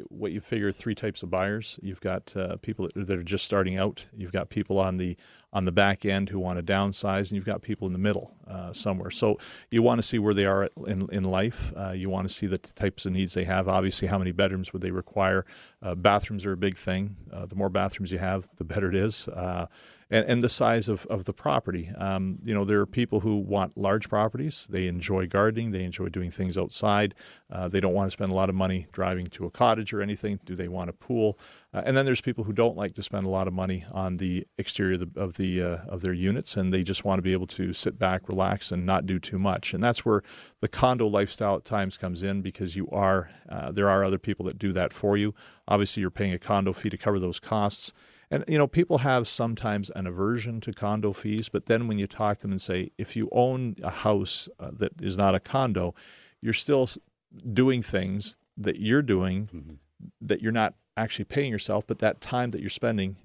what 0.08 0.32
you 0.32 0.40
figure 0.40 0.72
three 0.72 0.94
types 0.94 1.22
of 1.22 1.30
buyers. 1.30 1.78
You've 1.82 2.00
got 2.00 2.34
uh, 2.34 2.56
people 2.56 2.88
that, 2.94 3.06
that, 3.06 3.18
are 3.18 3.22
just 3.22 3.44
starting 3.44 3.76
out. 3.76 4.06
You've 4.16 4.32
got 4.32 4.48
people 4.48 4.78
on 4.78 4.96
the 4.96 5.16
on 5.52 5.64
the 5.64 5.72
back 5.72 6.04
end 6.04 6.28
who 6.30 6.38
want 6.38 6.56
to 6.56 6.62
downsize, 6.62 7.28
and 7.28 7.32
you've 7.32 7.44
got 7.44 7.62
people 7.62 7.86
in 7.86 7.92
the 7.92 7.98
middle 7.98 8.34
uh, 8.46 8.72
somewhere. 8.72 9.10
So 9.10 9.38
you 9.70 9.82
want 9.82 9.98
to 9.98 10.02
see 10.02 10.18
where 10.18 10.34
they 10.34 10.46
are 10.46 10.68
in 10.86 11.06
in 11.12 11.24
life. 11.24 11.72
Uh, 11.76 11.92
you 11.92 12.08
want 12.08 12.26
to 12.28 12.34
see 12.34 12.46
the 12.46 12.58
types 12.58 13.04
of 13.04 13.12
needs 13.12 13.34
they 13.34 13.44
have. 13.44 13.68
Obviously, 13.68 14.08
how 14.08 14.18
many 14.18 14.32
bedrooms 14.32 14.72
would 14.72 14.80
they 14.80 14.90
require? 14.90 15.44
Uh, 15.82 15.94
bathrooms 15.94 16.46
are 16.46 16.52
a 16.52 16.56
big 16.56 16.78
thing. 16.78 17.16
Uh, 17.30 17.44
the 17.44 17.56
more 17.56 17.68
bathrooms 17.68 18.10
you 18.10 18.18
have, 18.18 18.48
the 18.56 18.64
better 18.64 18.88
it 18.88 18.96
is. 18.96 19.28
And, 20.10 20.24
and 20.26 20.44
the 20.44 20.48
size 20.48 20.88
of, 20.88 21.04
of 21.06 21.26
the 21.26 21.34
property. 21.34 21.90
Um, 21.98 22.38
you 22.42 22.54
know, 22.54 22.64
there 22.64 22.80
are 22.80 22.86
people 22.86 23.20
who 23.20 23.36
want 23.36 23.76
large 23.76 24.08
properties. 24.08 24.66
They 24.70 24.86
enjoy 24.86 25.26
gardening. 25.26 25.70
They 25.70 25.84
enjoy 25.84 26.08
doing 26.08 26.30
things 26.30 26.56
outside. 26.56 27.14
Uh, 27.50 27.68
they 27.68 27.80
don't 27.80 27.92
want 27.92 28.08
to 28.08 28.12
spend 28.12 28.32
a 28.32 28.34
lot 28.34 28.48
of 28.48 28.54
money 28.54 28.86
driving 28.90 29.26
to 29.28 29.44
a 29.44 29.50
cottage 29.50 29.92
or 29.92 30.00
anything. 30.00 30.40
Do 30.46 30.54
they 30.54 30.68
want 30.68 30.88
a 30.88 30.94
pool? 30.94 31.38
Uh, 31.74 31.82
and 31.84 31.94
then 31.94 32.06
there's 32.06 32.22
people 32.22 32.44
who 32.44 32.54
don't 32.54 32.76
like 32.76 32.94
to 32.94 33.02
spend 33.02 33.24
a 33.24 33.28
lot 33.28 33.46
of 33.46 33.52
money 33.52 33.84
on 33.92 34.16
the 34.16 34.46
exterior 34.56 34.94
of 34.94 35.12
the 35.12 35.20
of, 35.20 35.36
the, 35.36 35.62
uh, 35.62 35.76
of 35.88 36.00
their 36.00 36.14
units, 36.14 36.56
and 36.56 36.72
they 36.72 36.82
just 36.82 37.04
want 37.04 37.18
to 37.18 37.22
be 37.22 37.34
able 37.34 37.46
to 37.46 37.74
sit 37.74 37.98
back, 37.98 38.28
relax, 38.28 38.72
and 38.72 38.86
not 38.86 39.04
do 39.04 39.18
too 39.18 39.38
much. 39.38 39.74
And 39.74 39.84
that's 39.84 40.04
where 40.04 40.22
the 40.60 40.68
condo 40.68 41.06
lifestyle 41.06 41.56
at 41.56 41.66
times 41.66 41.98
comes 41.98 42.22
in 42.22 42.40
because 42.40 42.76
you 42.76 42.88
are 42.90 43.30
uh, 43.48 43.70
there 43.72 43.88
are 43.88 44.04
other 44.04 44.18
people 44.18 44.46
that 44.46 44.58
do 44.58 44.72
that 44.72 44.92
for 44.92 45.16
you. 45.16 45.34
Obviously, 45.66 46.00
you're 46.00 46.10
paying 46.10 46.32
a 46.32 46.38
condo 46.38 46.72
fee 46.72 46.90
to 46.90 46.96
cover 46.96 47.18
those 47.18 47.38
costs. 47.38 47.92
And 48.30 48.44
you 48.46 48.58
know, 48.58 48.66
people 48.66 48.98
have 48.98 49.26
sometimes 49.26 49.90
an 49.96 50.06
aversion 50.06 50.60
to 50.62 50.72
condo 50.72 51.12
fees, 51.12 51.48
but 51.48 51.66
then 51.66 51.88
when 51.88 51.98
you 51.98 52.06
talk 52.06 52.38
to 52.38 52.42
them 52.42 52.52
and 52.52 52.60
say, 52.60 52.90
if 52.98 53.16
you 53.16 53.28
own 53.32 53.76
a 53.82 53.90
house 53.90 54.48
uh, 54.60 54.70
that 54.74 54.92
is 55.00 55.16
not 55.16 55.34
a 55.34 55.40
condo, 55.40 55.94
you're 56.40 56.52
still 56.52 56.88
doing 57.52 57.82
things 57.82 58.36
that 58.56 58.80
you're 58.80 59.02
doing 59.02 59.48
mm-hmm. 59.54 59.74
that 60.20 60.42
you're 60.42 60.52
not 60.52 60.74
actually 60.96 61.24
paying 61.24 61.50
yourself, 61.50 61.86
but 61.86 62.00
that 62.00 62.20
time 62.20 62.50
that 62.50 62.60
you're 62.60 62.70
spending 62.70 63.16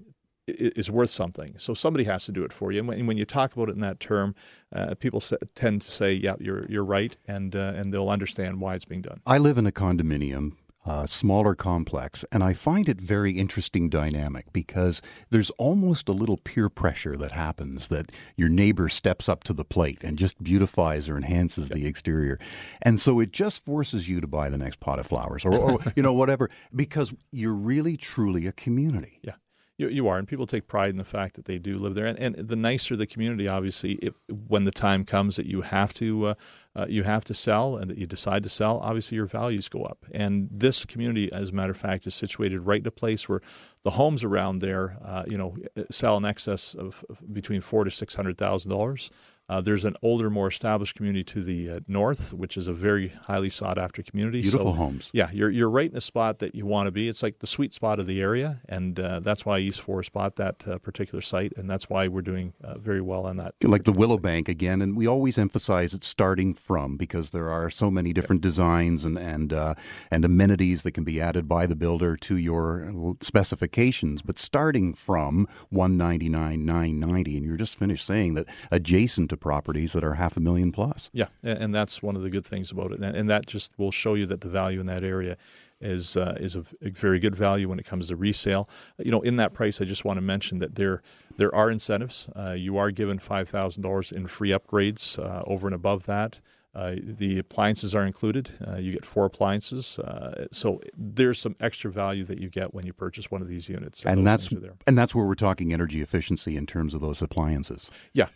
is 0.46 0.90
worth 0.90 1.10
something. 1.10 1.54
So 1.58 1.72
somebody 1.74 2.04
has 2.04 2.26
to 2.26 2.32
do 2.32 2.44
it 2.44 2.52
for 2.52 2.70
you. 2.70 2.78
And 2.90 3.06
when, 3.08 3.16
you 3.16 3.24
talk 3.24 3.54
about 3.54 3.70
it 3.70 3.74
in 3.74 3.80
that 3.80 3.98
term, 3.98 4.34
uh, 4.74 4.94
people 4.94 5.22
tend 5.54 5.82
to 5.82 5.90
say, 5.90 6.12
"Yeah, 6.12 6.34
you're 6.38 6.66
you're 6.70 6.84
right," 6.84 7.16
and 7.26 7.56
uh, 7.56 7.72
and 7.76 7.92
they'll 7.94 8.10
understand 8.10 8.60
why 8.60 8.74
it's 8.74 8.84
being 8.84 9.02
done. 9.02 9.20
I 9.26 9.38
live 9.38 9.56
in 9.56 9.66
a 9.66 9.72
condominium 9.72 10.52
uh, 10.84 11.06
smaller 11.06 11.54
complex, 11.54 12.24
and 12.30 12.42
I 12.42 12.52
find 12.52 12.88
it 12.88 13.00
very 13.00 13.32
interesting 13.32 13.88
dynamic 13.88 14.52
because 14.52 15.00
there's 15.30 15.50
almost 15.50 16.08
a 16.08 16.12
little 16.12 16.36
peer 16.36 16.68
pressure 16.68 17.16
that 17.16 17.32
happens 17.32 17.88
that 17.88 18.12
your 18.36 18.48
neighbor 18.48 18.88
steps 18.88 19.28
up 19.28 19.44
to 19.44 19.52
the 19.52 19.64
plate 19.64 20.02
and 20.02 20.18
just 20.18 20.42
beautifies 20.42 21.08
or 21.08 21.16
enhances 21.16 21.68
the 21.68 21.86
exterior, 21.86 22.38
and 22.82 23.00
so 23.00 23.20
it 23.20 23.32
just 23.32 23.64
forces 23.64 24.08
you 24.08 24.20
to 24.20 24.26
buy 24.26 24.48
the 24.48 24.58
next 24.58 24.80
pot 24.80 24.98
of 24.98 25.06
flowers 25.06 25.44
or, 25.44 25.54
or 25.54 25.78
you 25.96 26.02
know 26.02 26.12
whatever 26.12 26.50
because 26.74 27.14
you're 27.30 27.54
really 27.54 27.96
truly 27.96 28.46
a 28.46 28.52
community. 28.52 29.20
Yeah. 29.22 29.34
You, 29.76 29.88
you 29.88 30.06
are, 30.06 30.18
and 30.18 30.28
people 30.28 30.46
take 30.46 30.68
pride 30.68 30.90
in 30.90 30.98
the 30.98 31.04
fact 31.04 31.34
that 31.34 31.46
they 31.46 31.58
do 31.58 31.78
live 31.78 31.96
there. 31.96 32.06
And, 32.06 32.18
and 32.18 32.48
the 32.48 32.54
nicer 32.54 32.94
the 32.94 33.08
community, 33.08 33.48
obviously, 33.48 33.94
if, 33.94 34.14
when 34.28 34.64
the 34.64 34.70
time 34.70 35.04
comes 35.04 35.34
that 35.34 35.46
you 35.46 35.62
have 35.62 35.92
to 35.94 36.26
uh, 36.26 36.34
uh, 36.76 36.86
you 36.88 37.02
have 37.02 37.24
to 37.24 37.34
sell 37.34 37.76
and 37.76 37.90
that 37.90 37.98
you 37.98 38.06
decide 38.06 38.42
to 38.44 38.48
sell, 38.48 38.78
obviously 38.80 39.16
your 39.16 39.26
values 39.26 39.68
go 39.68 39.82
up. 39.82 40.04
And 40.12 40.48
this 40.50 40.84
community, 40.84 41.28
as 41.32 41.50
a 41.50 41.52
matter 41.52 41.72
of 41.72 41.76
fact, 41.76 42.06
is 42.06 42.14
situated 42.14 42.60
right 42.60 42.80
in 42.80 42.86
a 42.86 42.90
place 42.92 43.28
where 43.28 43.40
the 43.82 43.90
homes 43.90 44.24
around 44.24 44.58
there, 44.58 44.96
uh, 45.04 45.24
you 45.26 45.38
know, 45.38 45.56
sell 45.90 46.16
in 46.16 46.24
excess 46.24 46.74
of, 46.74 47.04
of 47.08 47.32
between 47.32 47.60
four 47.60 47.84
to 47.84 47.90
six 47.90 48.14
hundred 48.14 48.38
thousand 48.38 48.70
dollars. 48.70 49.10
Uh, 49.46 49.60
there's 49.60 49.84
an 49.84 49.94
older, 50.02 50.30
more 50.30 50.48
established 50.48 50.96
community 50.96 51.22
to 51.22 51.44
the 51.44 51.70
uh, 51.70 51.80
north, 51.86 52.32
which 52.32 52.56
is 52.56 52.66
a 52.66 52.72
very 52.72 53.12
highly 53.26 53.50
sought 53.50 53.76
after 53.76 54.02
community. 54.02 54.40
Beautiful 54.40 54.72
so, 54.72 54.76
homes. 54.76 55.10
Yeah, 55.12 55.30
you're 55.32 55.50
you're 55.50 55.68
right 55.68 55.90
in 55.90 55.96
a 55.96 56.00
spot 56.00 56.38
that 56.38 56.54
you 56.54 56.64
want 56.64 56.86
to 56.86 56.90
be. 56.90 57.08
It's 57.08 57.22
like 57.22 57.40
the 57.40 57.46
sweet 57.46 57.74
spot 57.74 58.00
of 58.00 58.06
the 58.06 58.22
area, 58.22 58.62
and 58.68 58.98
uh, 58.98 59.20
that's 59.20 59.44
why 59.44 59.58
East 59.58 59.82
Forest 59.82 60.14
bought 60.14 60.36
that 60.36 60.66
uh, 60.66 60.78
particular 60.78 61.20
site, 61.20 61.52
and 61.58 61.68
that's 61.68 61.90
why 61.90 62.08
we're 62.08 62.22
doing 62.22 62.54
uh, 62.62 62.78
very 62.78 63.02
well 63.02 63.26
on 63.26 63.36
that. 63.36 63.54
Like 63.62 63.84
the 63.84 63.92
Willowbank 63.92 64.48
again, 64.48 64.80
and 64.80 64.96
we 64.96 65.06
always 65.06 65.36
emphasize 65.36 65.92
it's 65.92 66.08
starting 66.08 66.54
from 66.54 66.96
because 66.96 67.30
there 67.30 67.50
are 67.50 67.68
so 67.68 67.90
many 67.90 68.14
different 68.14 68.40
yeah. 68.40 68.48
designs 68.48 69.04
and 69.04 69.18
and 69.18 69.52
uh, 69.52 69.74
and 70.10 70.24
amenities 70.24 70.84
that 70.84 70.92
can 70.92 71.04
be 71.04 71.20
added 71.20 71.46
by 71.46 71.66
the 71.66 71.76
builder 71.76 72.16
to 72.16 72.38
your 72.38 73.14
specifications. 73.20 74.22
But 74.22 74.38
starting 74.38 74.94
from 74.94 75.46
one 75.68 75.98
ninety 75.98 76.30
nine 76.30 76.64
nine 76.64 76.98
ninety, 76.98 77.36
and 77.36 77.44
you're 77.44 77.58
just 77.58 77.78
finished 77.78 78.06
saying 78.06 78.34
that 78.34 78.46
adjacent 78.70 79.33
to 79.34 79.38
properties 79.38 79.92
that 79.92 80.04
are 80.04 80.14
half 80.14 80.36
a 80.36 80.40
million 80.40 80.72
plus. 80.72 81.10
Yeah, 81.12 81.26
and 81.42 81.74
that's 81.74 82.02
one 82.02 82.16
of 82.16 82.22
the 82.22 82.30
good 82.30 82.46
things 82.46 82.70
about 82.70 82.92
it, 82.92 83.00
and 83.00 83.28
that 83.30 83.46
just 83.46 83.72
will 83.78 83.92
show 83.92 84.14
you 84.14 84.26
that 84.26 84.40
the 84.40 84.48
value 84.48 84.80
in 84.80 84.86
that 84.86 85.04
area 85.04 85.36
is 85.80 86.16
uh, 86.16 86.36
is 86.40 86.56
a, 86.56 86.64
very 86.80 87.18
good 87.18 87.34
value 87.34 87.68
when 87.68 87.78
it 87.78 87.86
comes 87.86 88.08
to 88.08 88.16
resale. 88.16 88.68
You 88.98 89.10
know, 89.10 89.20
in 89.20 89.36
that 89.36 89.52
price, 89.52 89.80
I 89.80 89.84
just 89.84 90.04
want 90.04 90.16
to 90.16 90.22
mention 90.22 90.58
that 90.58 90.74
there 90.76 91.02
there 91.36 91.54
are 91.54 91.70
incentives. 91.70 92.28
Uh, 92.34 92.52
you 92.52 92.76
are 92.78 92.90
given 92.90 93.18
five 93.18 93.48
thousand 93.48 93.82
dollars 93.82 94.10
in 94.10 94.26
free 94.26 94.50
upgrades 94.50 95.18
uh, 95.18 95.42
over 95.46 95.66
and 95.66 95.74
above 95.74 96.06
that. 96.06 96.40
Uh, 96.74 96.96
the 97.02 97.38
appliances 97.38 97.94
are 97.94 98.04
included. 98.04 98.50
Uh, 98.66 98.76
you 98.76 98.92
get 98.92 99.04
four 99.04 99.24
appliances, 99.26 99.98
uh, 100.00 100.46
so 100.50 100.80
there's 100.96 101.40
some 101.40 101.54
extra 101.60 101.90
value 101.90 102.24
that 102.24 102.38
you 102.40 102.50
get 102.50 102.74
when 102.74 102.84
you 102.84 102.92
purchase 102.92 103.30
one 103.30 103.40
of 103.42 103.48
these 103.48 103.68
units. 103.68 104.04
And 104.04 104.26
that's 104.26 104.50
and 104.86 104.98
that's 104.98 105.14
where 105.14 105.24
we're 105.24 105.34
talking 105.34 105.72
energy 105.72 106.02
efficiency 106.02 106.56
in 106.56 106.66
terms 106.66 106.94
of 106.94 107.00
those 107.00 107.22
appliances. 107.22 107.90
Yeah, 108.12 108.28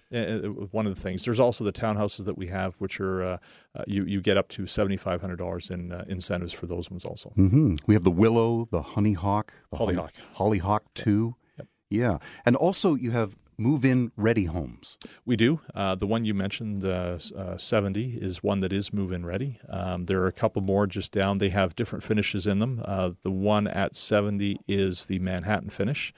one 0.71 0.87
of 0.87 0.95
the 0.95 1.01
things. 1.01 1.25
There's 1.25 1.41
also 1.41 1.65
the 1.65 1.73
townhouses 1.73 2.25
that 2.27 2.39
we 2.39 2.47
have, 2.47 2.75
which 2.79 3.01
are 3.01 3.23
uh, 3.23 3.39
uh, 3.75 3.85
you 3.87 4.05
you 4.05 4.21
get 4.21 4.37
up 4.37 4.49
to 4.51 4.67
seventy 4.67 4.97
five 4.97 5.21
hundred 5.21 5.39
dollars 5.39 5.71
in 5.71 5.93
uh, 5.93 6.05
incentives 6.09 6.53
for 6.53 6.67
those 6.67 6.91
ones 6.91 7.05
also. 7.05 7.33
Mm-hmm. 7.37 7.75
We 7.87 7.95
have 7.95 8.05
the 8.05 8.11
Willow, 8.11 8.69
the 8.71 8.83
Honeyhawk, 8.83 9.51
the 9.71 9.79
Hollyhock, 9.79 10.13
Hollyhock 10.35 10.83
two. 10.95 11.35
Yep. 11.59 11.67
Yeah, 11.91 12.19
and 12.45 12.55
also 12.55 12.95
you 12.95 13.11
have 13.11 13.37
move 13.59 13.85
in 13.85 14.13
ready 14.17 14.45
homes? 14.45 14.97
We 15.27 15.37
do. 15.37 15.61
Uh, 15.75 15.97
the 15.97 16.07
one 16.07 16.25
you 16.25 16.33
mentioned, 16.33 16.85
uh, 16.85 17.19
uh, 17.37 17.57
70, 17.57 18.19
is 18.21 18.43
one 18.43 18.61
that 18.61 18.73
is 18.73 18.93
move 18.93 19.13
in 19.13 19.27
ready. 19.27 19.59
Um, 19.69 20.07
there 20.07 20.23
are 20.23 20.29
a 20.29 20.33
couple 20.33 20.63
more 20.63 20.87
just 20.87 21.13
down. 21.13 21.39
They 21.39 21.49
have 21.51 21.75
different 21.75 22.05
finishes 22.05 22.47
in 22.47 22.61
them. 22.61 22.81
Uh, 22.85 23.13
the 23.23 23.33
one 23.33 23.67
at 23.67 23.97
70 23.97 24.61
is 24.69 25.07
the 25.07 25.19
Manhattan 25.19 25.71
finish. 25.71 26.15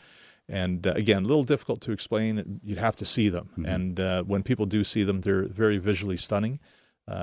And 0.49 0.87
uh, 0.87 0.93
again, 0.93 1.25
a 1.25 1.29
little 1.29 1.45
difficult 1.45 1.81
to 1.83 1.93
explain. 1.93 2.61
You'd 2.63 2.79
have 2.79 2.97
to 2.97 3.05
see 3.05 3.29
them. 3.29 3.51
Mm-hmm. 3.53 3.65
And 3.67 4.01
uh, 4.01 4.23
when 4.25 4.43
people 4.43 4.67
do 4.67 4.85
see 4.85 5.05
them, 5.05 5.23
they're 5.23 5.47
very 5.47 5.79
visually 5.79 6.19
stunning. 6.19 6.61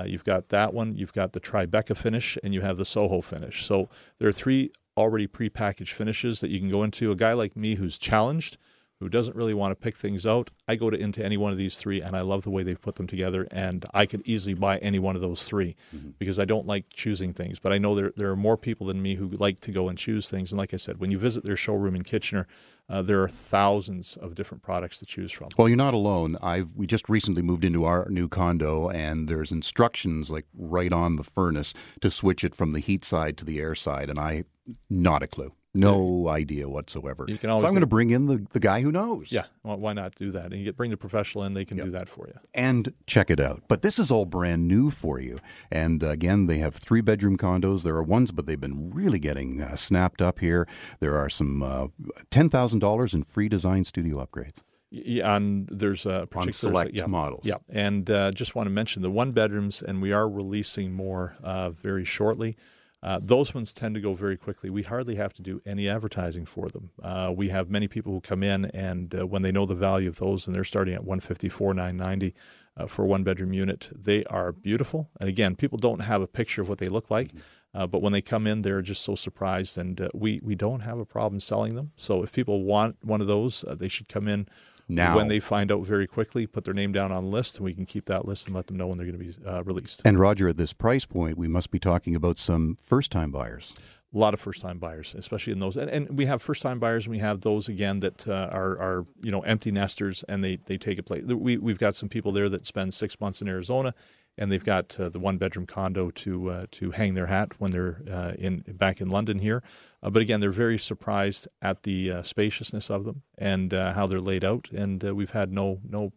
you've 0.04 0.24
got 0.24 0.48
that 0.48 0.74
one, 0.74 0.96
you've 0.96 1.14
got 1.14 1.32
the 1.32 1.40
Tribeca 1.40 1.96
finish, 1.96 2.36
and 2.42 2.52
you 2.52 2.60
have 2.60 2.76
the 2.76 2.84
Soho 2.84 3.20
finish. 3.20 3.64
So 3.64 3.88
there 4.18 4.28
are 4.28 4.32
three 4.32 4.70
already 4.98 5.28
prepackaged 5.28 5.92
finishes 5.92 6.40
that 6.40 6.50
you 6.50 6.58
can 6.58 6.68
go 6.68 6.82
into. 6.82 7.12
A 7.12 7.16
guy 7.16 7.32
like 7.32 7.56
me 7.56 7.76
who's 7.76 7.96
challenged, 7.96 8.58
who 9.00 9.08
doesn't 9.08 9.36
really 9.36 9.54
want 9.54 9.70
to 9.70 9.76
pick 9.76 9.96
things 9.96 10.26
out, 10.26 10.50
I 10.66 10.74
go 10.74 10.90
to 10.90 10.98
into 10.98 11.24
any 11.24 11.36
one 11.36 11.52
of 11.52 11.58
these 11.58 11.76
three, 11.76 12.00
and 12.00 12.16
I 12.16 12.20
love 12.20 12.42
the 12.42 12.50
way 12.50 12.62
they've 12.62 12.80
put 12.80 12.96
them 12.96 13.06
together. 13.06 13.46
And 13.50 13.84
I 13.94 14.06
could 14.06 14.22
easily 14.26 14.54
buy 14.54 14.78
any 14.78 14.98
one 14.98 15.14
of 15.14 15.22
those 15.22 15.44
3 15.44 15.76
mm-hmm. 15.94 16.10
because 16.18 16.38
I 16.38 16.44
don't 16.44 16.66
like 16.66 16.86
choosing 16.92 17.32
things. 17.32 17.58
But 17.58 17.72
I 17.72 17.78
know 17.78 17.94
there 17.94 18.12
there 18.16 18.30
are 18.30 18.36
more 18.36 18.56
people 18.56 18.86
than 18.86 19.00
me 19.00 19.14
who 19.14 19.28
like 19.28 19.60
to 19.60 19.72
go 19.72 19.88
and 19.88 19.96
choose 19.96 20.28
things. 20.28 20.50
And 20.50 20.58
like 20.58 20.74
I 20.74 20.78
said, 20.78 20.98
when 20.98 21.10
you 21.10 21.18
visit 21.18 21.44
their 21.44 21.56
showroom 21.56 21.94
in 21.94 22.02
Kitchener, 22.02 22.46
uh, 22.90 23.02
there 23.02 23.22
are 23.22 23.28
thousands 23.28 24.16
of 24.16 24.34
different 24.34 24.62
products 24.62 24.98
to 24.98 25.06
choose 25.06 25.30
from. 25.30 25.48
Well, 25.56 25.68
you're 25.68 25.76
not 25.76 25.94
alone. 25.94 26.36
I 26.42 26.62
we 26.74 26.86
just 26.86 27.08
recently 27.08 27.42
moved 27.42 27.64
into 27.64 27.84
our 27.84 28.08
new 28.10 28.28
condo, 28.28 28.88
and 28.88 29.28
there's 29.28 29.52
instructions 29.52 30.30
like 30.30 30.46
right 30.56 30.92
on 30.92 31.16
the 31.16 31.24
furnace 31.24 31.72
to 32.00 32.10
switch 32.10 32.44
it 32.44 32.54
from 32.54 32.72
the 32.72 32.80
heat 32.80 33.04
side 33.04 33.36
to 33.38 33.44
the 33.44 33.60
air 33.60 33.74
side, 33.74 34.10
and 34.10 34.18
I 34.18 34.44
not 34.90 35.22
a 35.22 35.26
clue. 35.26 35.52
No 35.74 36.28
idea 36.28 36.68
whatsoever. 36.68 37.26
You 37.28 37.36
can 37.36 37.50
always 37.50 37.62
so 37.62 37.66
I'm 37.66 37.72
going 37.72 37.82
to 37.82 37.86
bring 37.86 38.10
in 38.10 38.26
the, 38.26 38.44
the 38.52 38.60
guy 38.60 38.80
who 38.80 38.90
knows. 38.90 39.30
Yeah, 39.30 39.44
well, 39.62 39.76
why 39.76 39.92
not 39.92 40.14
do 40.14 40.30
that? 40.30 40.46
And 40.46 40.54
you 40.54 40.64
get 40.64 40.76
bring 40.76 40.90
the 40.90 40.96
professional 40.96 41.44
in; 41.44 41.54
they 41.54 41.64
can 41.64 41.76
yep. 41.76 41.86
do 41.86 41.92
that 41.92 42.08
for 42.08 42.26
you. 42.26 42.34
And 42.54 42.92
check 43.06 43.30
it 43.30 43.38
out. 43.38 43.62
But 43.68 43.82
this 43.82 43.98
is 43.98 44.10
all 44.10 44.24
brand 44.24 44.66
new 44.66 44.90
for 44.90 45.20
you. 45.20 45.38
And 45.70 46.02
uh, 46.02 46.08
again, 46.08 46.46
they 46.46 46.58
have 46.58 46.74
three 46.74 47.02
bedroom 47.02 47.36
condos. 47.36 47.82
There 47.82 47.96
are 47.96 48.02
ones, 48.02 48.32
but 48.32 48.46
they've 48.46 48.60
been 48.60 48.90
really 48.90 49.18
getting 49.18 49.60
uh, 49.60 49.76
snapped 49.76 50.22
up 50.22 50.38
here. 50.38 50.66
There 51.00 51.16
are 51.16 51.28
some 51.28 51.62
uh, 51.62 51.88
ten 52.30 52.48
thousand 52.48 52.78
dollars 52.78 53.12
in 53.12 53.22
free 53.22 53.48
design 53.48 53.84
studio 53.84 54.24
upgrades. 54.24 54.62
Yeah, 54.90 55.36
and 55.36 55.68
there's 55.70 56.06
a 56.06 56.26
particular 56.30 56.46
on 56.46 56.52
select 56.52 56.94
yeah, 56.94 57.06
models. 57.06 57.42
Yeah, 57.44 57.56
and 57.68 58.08
uh, 58.10 58.30
just 58.30 58.54
want 58.54 58.68
to 58.68 58.70
mention 58.70 59.02
the 59.02 59.10
one 59.10 59.32
bedrooms, 59.32 59.82
and 59.82 60.00
we 60.00 60.12
are 60.12 60.28
releasing 60.28 60.92
more 60.92 61.36
uh, 61.42 61.70
very 61.70 62.06
shortly. 62.06 62.56
Uh, 63.02 63.20
those 63.22 63.54
ones 63.54 63.72
tend 63.72 63.94
to 63.94 64.00
go 64.00 64.14
very 64.14 64.36
quickly. 64.36 64.70
We 64.70 64.82
hardly 64.82 65.14
have 65.14 65.32
to 65.34 65.42
do 65.42 65.60
any 65.64 65.88
advertising 65.88 66.46
for 66.46 66.68
them. 66.68 66.90
Uh, 67.02 67.32
we 67.34 67.48
have 67.50 67.70
many 67.70 67.86
people 67.86 68.12
who 68.12 68.20
come 68.20 68.42
in, 68.42 68.64
and 68.66 69.14
uh, 69.14 69.26
when 69.26 69.42
they 69.42 69.52
know 69.52 69.66
the 69.66 69.74
value 69.74 70.08
of 70.08 70.16
those, 70.16 70.46
and 70.46 70.56
they're 70.56 70.64
starting 70.64 70.94
at 70.94 71.04
154, 71.04 71.74
990 71.74 72.34
uh, 72.76 72.86
for 72.86 73.04
a 73.04 73.06
one 73.06 73.22
bedroom 73.22 73.52
unit, 73.52 73.90
they 73.94 74.24
are 74.24 74.50
beautiful. 74.50 75.10
And 75.20 75.28
again, 75.28 75.54
people 75.54 75.78
don't 75.78 76.00
have 76.00 76.22
a 76.22 76.26
picture 76.26 76.62
of 76.62 76.68
what 76.68 76.78
they 76.78 76.88
look 76.88 77.10
like. 77.10 77.30
Uh, 77.74 77.86
but 77.86 78.02
when 78.02 78.12
they 78.12 78.22
come 78.22 78.46
in, 78.46 78.62
they're 78.62 78.82
just 78.82 79.02
so 79.02 79.14
surprised, 79.14 79.76
and 79.76 80.00
uh, 80.00 80.08
we 80.14 80.40
we 80.42 80.54
don't 80.54 80.80
have 80.80 80.98
a 80.98 81.04
problem 81.04 81.38
selling 81.38 81.74
them. 81.74 81.92
So 81.96 82.22
if 82.22 82.32
people 82.32 82.64
want 82.64 82.96
one 83.02 83.20
of 83.20 83.26
those, 83.26 83.62
they 83.68 83.88
should 83.88 84.08
come 84.08 84.26
in 84.26 84.48
now. 84.88 85.16
When 85.16 85.28
they 85.28 85.40
find 85.40 85.70
out 85.70 85.84
very 85.86 86.06
quickly, 86.06 86.46
put 86.46 86.64
their 86.64 86.74
name 86.74 86.92
down 86.92 87.12
on 87.12 87.24
the 87.24 87.30
list, 87.30 87.56
and 87.56 87.64
we 87.64 87.74
can 87.74 87.86
keep 87.86 88.06
that 88.06 88.26
list 88.26 88.46
and 88.46 88.56
let 88.56 88.66
them 88.66 88.76
know 88.76 88.86
when 88.86 88.98
they're 88.98 89.06
going 89.06 89.18
to 89.18 89.24
be 89.24 89.46
uh, 89.46 89.62
released. 89.64 90.02
And 90.04 90.18
Roger, 90.18 90.48
at 90.48 90.56
this 90.56 90.72
price 90.72 91.04
point, 91.04 91.36
we 91.36 91.48
must 91.48 91.70
be 91.70 91.78
talking 91.78 92.14
about 92.14 92.38
some 92.38 92.76
first-time 92.84 93.30
buyers. 93.30 93.74
A 94.14 94.18
lot 94.18 94.32
of 94.32 94.40
first-time 94.40 94.78
buyers, 94.78 95.14
especially 95.18 95.52
in 95.52 95.60
those, 95.60 95.76
and, 95.76 95.90
and 95.90 96.16
we 96.16 96.24
have 96.24 96.40
first-time 96.40 96.78
buyers, 96.78 97.04
and 97.04 97.12
we 97.12 97.18
have 97.18 97.42
those 97.42 97.68
again 97.68 98.00
that 98.00 98.26
uh, 98.26 98.48
are, 98.50 98.80
are 98.80 99.06
you 99.20 99.30
know 99.30 99.40
empty 99.40 99.70
nesters, 99.70 100.24
and 100.28 100.42
they 100.42 100.56
they 100.64 100.78
take 100.78 100.98
a 100.98 101.02
place. 101.02 101.24
We 101.24 101.58
we've 101.58 101.78
got 101.78 101.94
some 101.94 102.08
people 102.08 102.32
there 102.32 102.48
that 102.48 102.64
spend 102.64 102.94
six 102.94 103.20
months 103.20 103.42
in 103.42 103.48
Arizona, 103.48 103.94
and 104.38 104.50
they've 104.50 104.64
got 104.64 104.98
uh, 104.98 105.08
the 105.08 105.18
one-bedroom 105.18 105.66
condo 105.66 106.10
to 106.10 106.50
uh, 106.50 106.66
to 106.70 106.92
hang 106.92 107.14
their 107.14 107.26
hat 107.26 107.52
when 107.58 107.70
they're 107.70 108.00
uh, 108.10 108.32
in 108.38 108.64
back 108.68 109.00
in 109.00 109.08
London 109.08 109.40
here. 109.40 109.62
Uh, 110.02 110.10
but 110.10 110.22
again, 110.22 110.40
they're 110.40 110.50
very 110.50 110.78
surprised 110.78 111.48
at 111.60 111.82
the 111.82 112.12
uh, 112.12 112.22
spaciousness 112.22 112.90
of 112.90 113.04
them 113.04 113.22
and 113.36 113.74
uh, 113.74 113.92
how 113.92 114.06
they're 114.06 114.20
laid 114.20 114.44
out. 114.44 114.68
And 114.70 115.02
we've 115.02 115.32
had 115.32 115.52
no 115.52 115.80
no. 115.88 116.12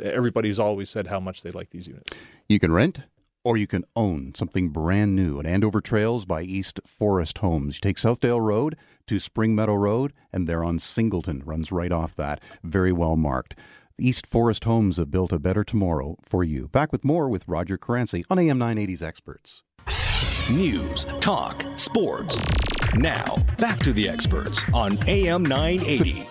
Everybody's 0.00 0.58
always 0.58 0.90
said 0.90 1.06
how 1.06 1.20
much 1.20 1.42
they 1.42 1.50
like 1.50 1.70
these 1.70 1.88
units. 1.88 2.12
You 2.48 2.58
can 2.58 2.72
rent. 2.72 3.00
Or 3.46 3.58
you 3.58 3.66
can 3.66 3.84
own 3.94 4.32
something 4.34 4.70
brand 4.70 5.14
new 5.14 5.38
at 5.38 5.44
Andover 5.44 5.82
Trails 5.82 6.24
by 6.24 6.40
East 6.40 6.80
Forest 6.86 7.36
Homes. 7.38 7.76
You 7.76 7.80
take 7.82 7.98
Southdale 7.98 8.40
Road 8.40 8.74
to 9.06 9.20
Spring 9.20 9.54
Meadow 9.54 9.74
Road, 9.74 10.14
and 10.32 10.48
they're 10.48 10.64
on 10.64 10.78
Singleton. 10.78 11.42
Runs 11.44 11.70
right 11.70 11.92
off 11.92 12.14
that. 12.14 12.42
Very 12.62 12.90
well 12.90 13.16
marked. 13.16 13.54
East 13.98 14.26
Forest 14.26 14.64
Homes 14.64 14.96
have 14.96 15.12
built 15.12 15.32
a 15.32 15.38
better 15.38 15.62
tomorrow 15.62 16.16
for 16.24 16.42
you. 16.42 16.66
Back 16.66 16.90
with 16.90 17.04
more 17.04 17.28
with 17.28 17.46
Roger 17.46 17.78
Caranci 17.78 18.24
on 18.28 18.40
AM 18.40 18.58
980's 18.58 19.04
Experts. 19.04 19.62
News, 20.50 21.06
talk, 21.20 21.64
sports. 21.76 22.36
Now, 22.96 23.36
back 23.56 23.78
to 23.80 23.92
the 23.92 24.08
experts 24.08 24.60
on 24.72 24.98
AM 25.08 25.44
980. 25.44 26.26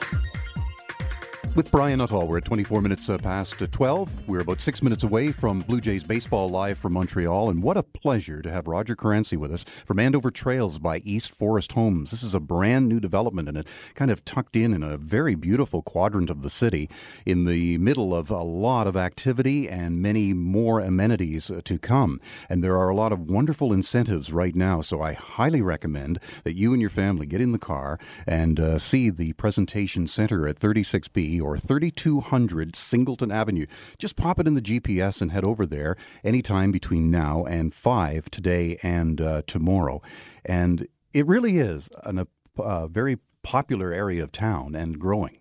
With 1.56 1.70
Brian 1.70 2.00
Nuttall, 2.00 2.26
we're 2.26 2.40
at 2.40 2.46
24 2.46 2.82
minutes 2.82 3.08
uh, 3.08 3.20
past 3.20 3.62
uh, 3.62 3.68
12. 3.68 4.28
We're 4.28 4.40
about 4.40 4.60
six 4.60 4.82
minutes 4.82 5.04
away 5.04 5.32
from 5.32 5.60
Blue 5.60 5.80
Jays 5.80 6.04
baseball 6.04 6.50
live 6.50 6.80
from 6.80 6.94
Montreal, 6.94 7.52
and 7.52 7.62
what 7.62 7.78
a 7.78 7.84
pleasure 7.84 8.42
to 8.42 8.50
have 8.50 8.66
Roger 8.66 8.96
Caranci 8.96 9.38
with 9.38 9.54
us 9.54 9.64
from 9.86 10.00
Andover 10.00 10.32
Trails 10.32 10.80
by 10.80 10.98
East 11.04 11.32
Forest 11.36 11.74
Homes. 11.74 12.10
This 12.10 12.24
is 12.24 12.34
a 12.34 12.40
brand 12.40 12.90
new 12.90 13.00
development, 13.00 13.50
and 13.50 13.56
it 13.56 13.68
kind 13.94 14.10
of 14.10 14.26
tucked 14.26 14.56
in 14.56 14.74
in 14.74 14.82
a 14.82 14.98
very 14.98 15.36
beautiful 15.36 15.84
quadrant 15.84 16.32
of 16.32 16.42
the 16.42 16.50
city, 16.50 16.90
in 17.24 17.46
the 17.46 17.78
middle 17.78 18.16
of 18.16 18.32
a 18.32 18.42
lot 18.42 18.88
of 18.88 18.98
activity 18.98 19.70
and 19.70 20.02
many 20.02 20.34
more 20.34 20.80
amenities 20.80 21.52
uh, 21.52 21.62
to 21.66 21.78
come. 21.78 22.20
And 22.50 22.64
there 22.64 22.80
are 22.80 22.90
a 22.90 22.96
lot 22.96 23.12
of 23.12 23.30
wonderful 23.30 23.72
incentives 23.72 24.34
right 24.34 24.56
now, 24.56 24.82
so 24.82 25.04
I 25.04 25.14
highly 25.14 25.62
recommend 25.62 26.18
that 26.46 26.56
you 26.56 26.74
and 26.74 26.82
your 26.82 26.90
family 26.90 27.28
get 27.28 27.42
in 27.42 27.52
the 27.52 27.60
car 27.60 28.00
and 28.26 28.60
uh, 28.60 28.80
see 28.80 29.12
the 29.12 29.34
presentation 29.34 30.08
center 30.08 30.48
at 30.48 30.56
36B 30.56 31.43
or 31.44 31.58
3200 31.58 32.76
Singleton 32.76 33.32
Avenue. 33.32 33.66
Just 33.98 34.16
pop 34.16 34.40
it 34.40 34.48
in 34.48 34.54
the 34.54 34.62
GPS 34.62 35.22
and 35.22 35.32
head 35.32 35.44
over 35.44 35.66
there 35.66 35.96
anytime 36.24 36.72
between 36.72 37.12
now 37.12 37.46
and 37.46 37.74
5 37.74 38.30
today 38.30 38.78
and 38.82 39.20
uh, 39.22 39.42
tomorrow. 39.46 40.02
And 40.46 40.88
it 41.14 41.28
really 41.28 41.58
is 41.58 41.90
a 42.04 42.28
uh, 42.58 42.88
very 42.88 43.18
popular 43.44 43.92
area 43.94 44.24
of 44.24 44.32
town 44.32 44.76
and 44.76 45.00
growing. 45.00 45.38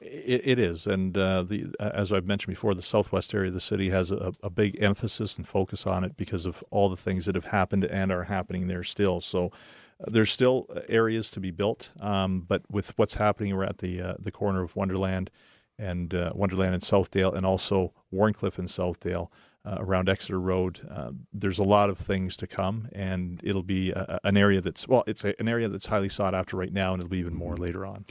It, 0.00 0.42
it 0.44 0.58
is, 0.58 0.86
and 0.86 1.16
uh, 1.16 1.42
the 1.42 1.74
as 1.80 2.12
I've 2.12 2.26
mentioned 2.26 2.54
before, 2.54 2.74
the 2.74 2.82
southwest 2.82 3.34
area 3.34 3.48
of 3.48 3.54
the 3.54 3.60
city 3.60 3.90
has 3.90 4.10
a, 4.10 4.32
a, 4.42 4.50
big 4.50 4.80
emphasis 4.80 5.36
and 5.36 5.48
focus 5.48 5.86
on 5.86 6.04
it 6.04 6.16
because 6.16 6.46
of 6.46 6.62
all 6.70 6.88
the 6.88 6.96
things 6.96 7.26
that 7.26 7.34
have 7.34 7.46
happened 7.46 7.84
and 7.84 8.12
are 8.12 8.24
happening 8.24 8.68
there 8.68 8.84
still. 8.84 9.20
So 9.20 9.50
there's 10.00 10.30
still 10.30 10.66
areas 10.88 11.30
to 11.32 11.40
be 11.40 11.50
built, 11.50 11.92
um, 12.00 12.40
but 12.40 12.62
with 12.70 12.96
what's 12.98 13.14
happening, 13.14 13.56
we're 13.56 13.64
at 13.64 13.78
the 13.78 14.00
uh, 14.00 14.14
the 14.18 14.30
corner 14.30 14.62
of 14.62 14.76
Wonderland 14.76 15.30
and 15.78 16.14
uh, 16.14 16.32
Wonderland 16.34 16.74
and 16.74 16.82
Southdale, 16.82 17.34
and 17.34 17.46
also 17.46 17.92
Wharncliffe 18.12 18.58
and 18.58 18.68
Southdale 18.68 19.28
uh, 19.64 19.76
around 19.78 20.08
Exeter 20.08 20.40
Road. 20.40 20.80
Uh, 20.90 21.10
there's 21.32 21.58
a 21.58 21.64
lot 21.64 21.90
of 21.90 21.98
things 21.98 22.36
to 22.38 22.46
come, 22.46 22.88
and 22.92 23.40
it'll 23.42 23.62
be 23.62 23.90
a, 23.90 24.20
an 24.24 24.36
area 24.36 24.60
that's 24.60 24.86
well, 24.86 25.04
it's 25.06 25.24
a, 25.24 25.38
an 25.40 25.48
area 25.48 25.68
that's 25.68 25.86
highly 25.86 26.08
sought 26.08 26.34
after 26.34 26.56
right 26.56 26.72
now, 26.72 26.92
and 26.92 27.02
it'll 27.02 27.10
be 27.10 27.18
even 27.18 27.34
more 27.34 27.56
later 27.56 27.84
on. 27.84 28.04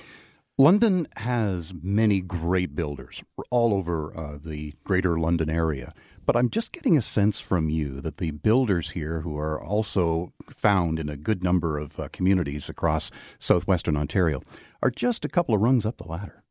London 0.58 1.06
has 1.18 1.74
many 1.82 2.22
great 2.22 2.76
builders 2.76 3.24
all 3.50 3.74
over 3.74 4.16
uh, 4.18 4.38
the 4.42 4.74
greater 4.84 5.20
London 5.20 5.50
area. 5.50 5.92
But 6.26 6.36
I'm 6.36 6.50
just 6.50 6.72
getting 6.72 6.98
a 6.98 7.02
sense 7.02 7.40
from 7.40 7.70
you 7.70 8.02
that 8.02 8.18
the 8.18 8.32
builders 8.32 8.92
here, 8.92 9.22
who 9.22 9.38
are 9.38 9.62
also 9.62 10.34
found 10.48 11.00
in 11.00 11.10
a 11.10 11.18
good 11.18 11.44
number 11.44 11.78
of 11.78 12.00
uh, 12.00 12.08
communities 12.12 12.68
across 12.68 13.12
southwestern 13.38 13.96
Ontario, 13.96 14.42
are 14.82 14.90
just 14.90 15.24
a 15.24 15.30
couple 15.30 15.54
of 15.54 15.62
rungs 15.62 15.86
up 15.86 15.98
the 15.98 16.08
ladder. 16.08 16.42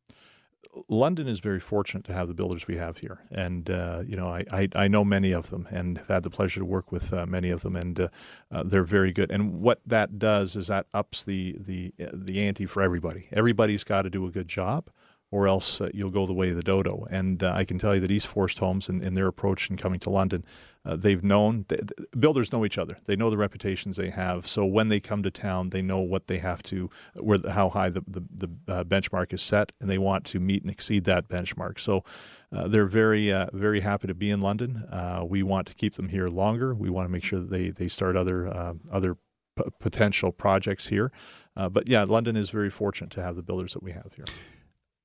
London 0.89 1.29
is 1.29 1.39
very 1.39 1.61
fortunate 1.61 2.05
to 2.05 2.13
have 2.13 2.27
the 2.27 2.35
builders 2.35 2.67
we 2.67 2.77
have 2.77 2.99
here, 2.99 3.21
and 3.31 3.71
uh, 3.71 4.03
you 4.05 4.17
know 4.17 4.29
I, 4.29 4.45
I, 4.51 4.69
I 4.75 4.89
know 4.89 5.05
many 5.05 5.31
of 5.33 5.51
them 5.51 5.69
and 5.71 5.99
have 5.99 6.09
had 6.09 6.23
the 6.25 6.31
pleasure 6.31 6.61
to 6.61 6.67
work 6.67 6.91
with 6.91 7.13
uh, 7.13 7.27
many 7.27 7.51
of 7.51 7.63
them, 7.63 7.77
and 7.77 8.01
uh, 8.01 8.09
uh 8.51 8.65
they're 8.65 8.83
very 8.83 9.13
good. 9.13 9.31
And 9.31 9.61
what 9.61 9.81
that 9.87 10.19
does 10.19 10.57
is 10.57 10.67
that 10.67 10.87
ups 10.93 11.25
the 11.25 11.57
the 11.61 11.93
the 12.13 12.41
ante 12.41 12.67
for 12.67 12.83
everybody. 12.83 13.29
Everybody's 13.33 13.85
got 13.85 14.03
to 14.03 14.11
do 14.11 14.27
a 14.27 14.33
good 14.33 14.49
job 14.49 14.91
or 15.35 15.49
else 15.49 15.81
uh, 15.81 15.89
you'll 15.93 16.11
go 16.11 16.27
the 16.27 16.33
way 16.33 16.51
of 16.51 16.57
the 16.57 16.63
dodo. 16.63 17.07
And 17.11 17.43
uh, 17.43 17.53
I 17.53 17.65
can 17.65 17.77
tell 17.77 17.93
you 17.93 18.01
that 18.01 18.11
East 18.11 18.29
Forest 18.29 18.61
Homes 18.61 18.89
and, 18.89 19.03
and 19.03 19.17
their 19.17 19.27
approach 19.27 19.69
in 19.69 19.77
coming 19.77 19.99
to 20.01 20.11
London, 20.11 20.45
uh, 20.85 20.95
they've 20.95 21.25
known 21.25 21.65
they, 21.67 21.81
builders 22.17 22.53
know 22.53 22.65
each 22.65 22.79
other. 22.79 22.99
They 23.07 23.17
know 23.17 23.31
the 23.31 23.37
reputations 23.37 23.97
they 23.97 24.11
have. 24.11 24.47
So 24.47 24.65
when 24.65 24.91
they 24.91 25.01
come 25.01 25.25
to 25.25 25.33
town, 25.33 25.71
they 25.71 25.83
know 25.83 25.99
what 25.99 26.29
they 26.29 26.39
have 26.39 26.63
to, 26.65 26.89
where 27.17 27.41
how 27.51 27.69
high 27.71 27.91
the 27.91 28.05
the, 28.07 28.23
the 28.33 28.73
uh, 28.73 28.85
benchmark 28.85 29.33
is 29.33 29.43
set, 29.43 29.73
and 29.81 29.91
they 29.91 29.99
want 29.99 30.25
to 30.27 30.39
meet 30.39 30.63
and 30.63 30.71
exceed 30.71 31.05
that 31.05 31.29
benchmark. 31.29 31.81
So. 31.81 32.05
Uh, 32.53 32.69
they're 32.69 32.87
very, 32.87 33.33
uh, 33.33 33.47
very 33.53 33.81
happy 33.81 34.07
to 34.07 34.15
be 34.15 34.31
in 34.31 34.41
London. 34.41 34.85
we 35.27 35.43
want 35.43 35.67
to 35.67 35.75
keep 35.75 35.95
them 35.95 36.09
here 36.09 36.29
longer. 36.29 36.73
We 36.73 36.89
want 36.89 37.05
to 37.05 37.11
make 37.11 37.25
sure 37.25 37.41
that 37.41 37.51
they, 37.51 37.71
they 37.71 37.89
start 37.89 38.17
other, 38.17 38.47
other 38.93 39.17
p- 39.57 39.65
potential 39.81 40.31
projects 40.31 40.87
here. 40.87 41.11
but 41.57 41.89
yeah, 41.89 42.05
London 42.05 42.37
is 42.37 42.51
very 42.51 42.71
fortunate 42.71 43.11
to 43.11 43.23
have 43.23 43.35
the 43.35 43.43
builders 43.43 43.73
that 43.73 43.83
we 43.83 43.91
have 43.91 44.13
here. 44.15 44.27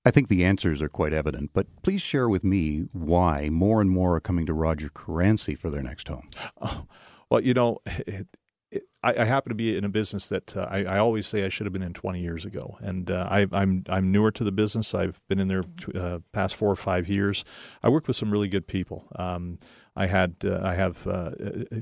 I 0.06 0.12
think 0.12 0.30
the 0.30 0.46
answers 0.46 0.82
are 0.82 0.90
quite 0.90 1.14
evident, 1.14 1.52
but 1.54 1.68
please 1.84 2.02
share 2.02 2.30
with 2.30 2.44
me 2.44 2.88
why 2.94 3.50
more 3.50 3.82
and 3.82 3.90
more 3.90 4.16
are 4.16 4.22
coming 4.22 4.46
to 4.46 4.54
Roger 4.54 4.90
Caranci 4.90 5.58
for 5.58 5.70
their 5.70 5.84
next 5.84 6.08
home. 6.08 6.30
Oh, 6.62 6.86
well, 7.30 7.42
you 7.42 7.54
know, 7.54 7.80
it, 7.86 8.28
it, 8.72 8.84
I, 9.04 9.22
I, 9.22 9.24
happen 9.26 9.50
to 9.50 9.56
be 9.56 9.76
in 9.76 9.84
a 9.84 9.90
business 9.90 10.28
that 10.28 10.56
uh, 10.56 10.68
I, 10.70 10.84
I, 10.84 10.98
always 11.00 11.28
say 11.28 11.44
I 11.44 11.50
should 11.50 11.66
have 11.66 11.74
been 11.74 11.84
in 11.84 11.94
20 11.94 12.20
years 12.22 12.46
ago, 12.46 12.78
and 12.82 13.10
uh, 13.10 13.28
I, 13.30 13.42
am 13.42 13.50
I'm, 13.52 13.84
I'm 13.90 14.12
newer 14.12 14.32
to 14.32 14.44
the 14.44 14.52
business. 14.52 14.94
I've 14.94 15.22
been 15.28 15.40
in 15.40 15.48
there 15.48 15.64
uh, 15.96 16.20
past 16.32 16.56
four 16.56 16.72
or 16.72 16.76
five 16.76 17.10
years. 17.10 17.44
I 17.84 17.90
work 17.90 18.08
with 18.08 18.16
some 18.16 18.32
really 18.32 18.48
good 18.48 18.68
people. 18.68 19.08
Um, 19.16 19.60
I 19.96 20.06
had 20.08 20.36
uh, 20.46 20.62
I 20.64 20.76
have 20.76 21.06
uh, 21.08 21.32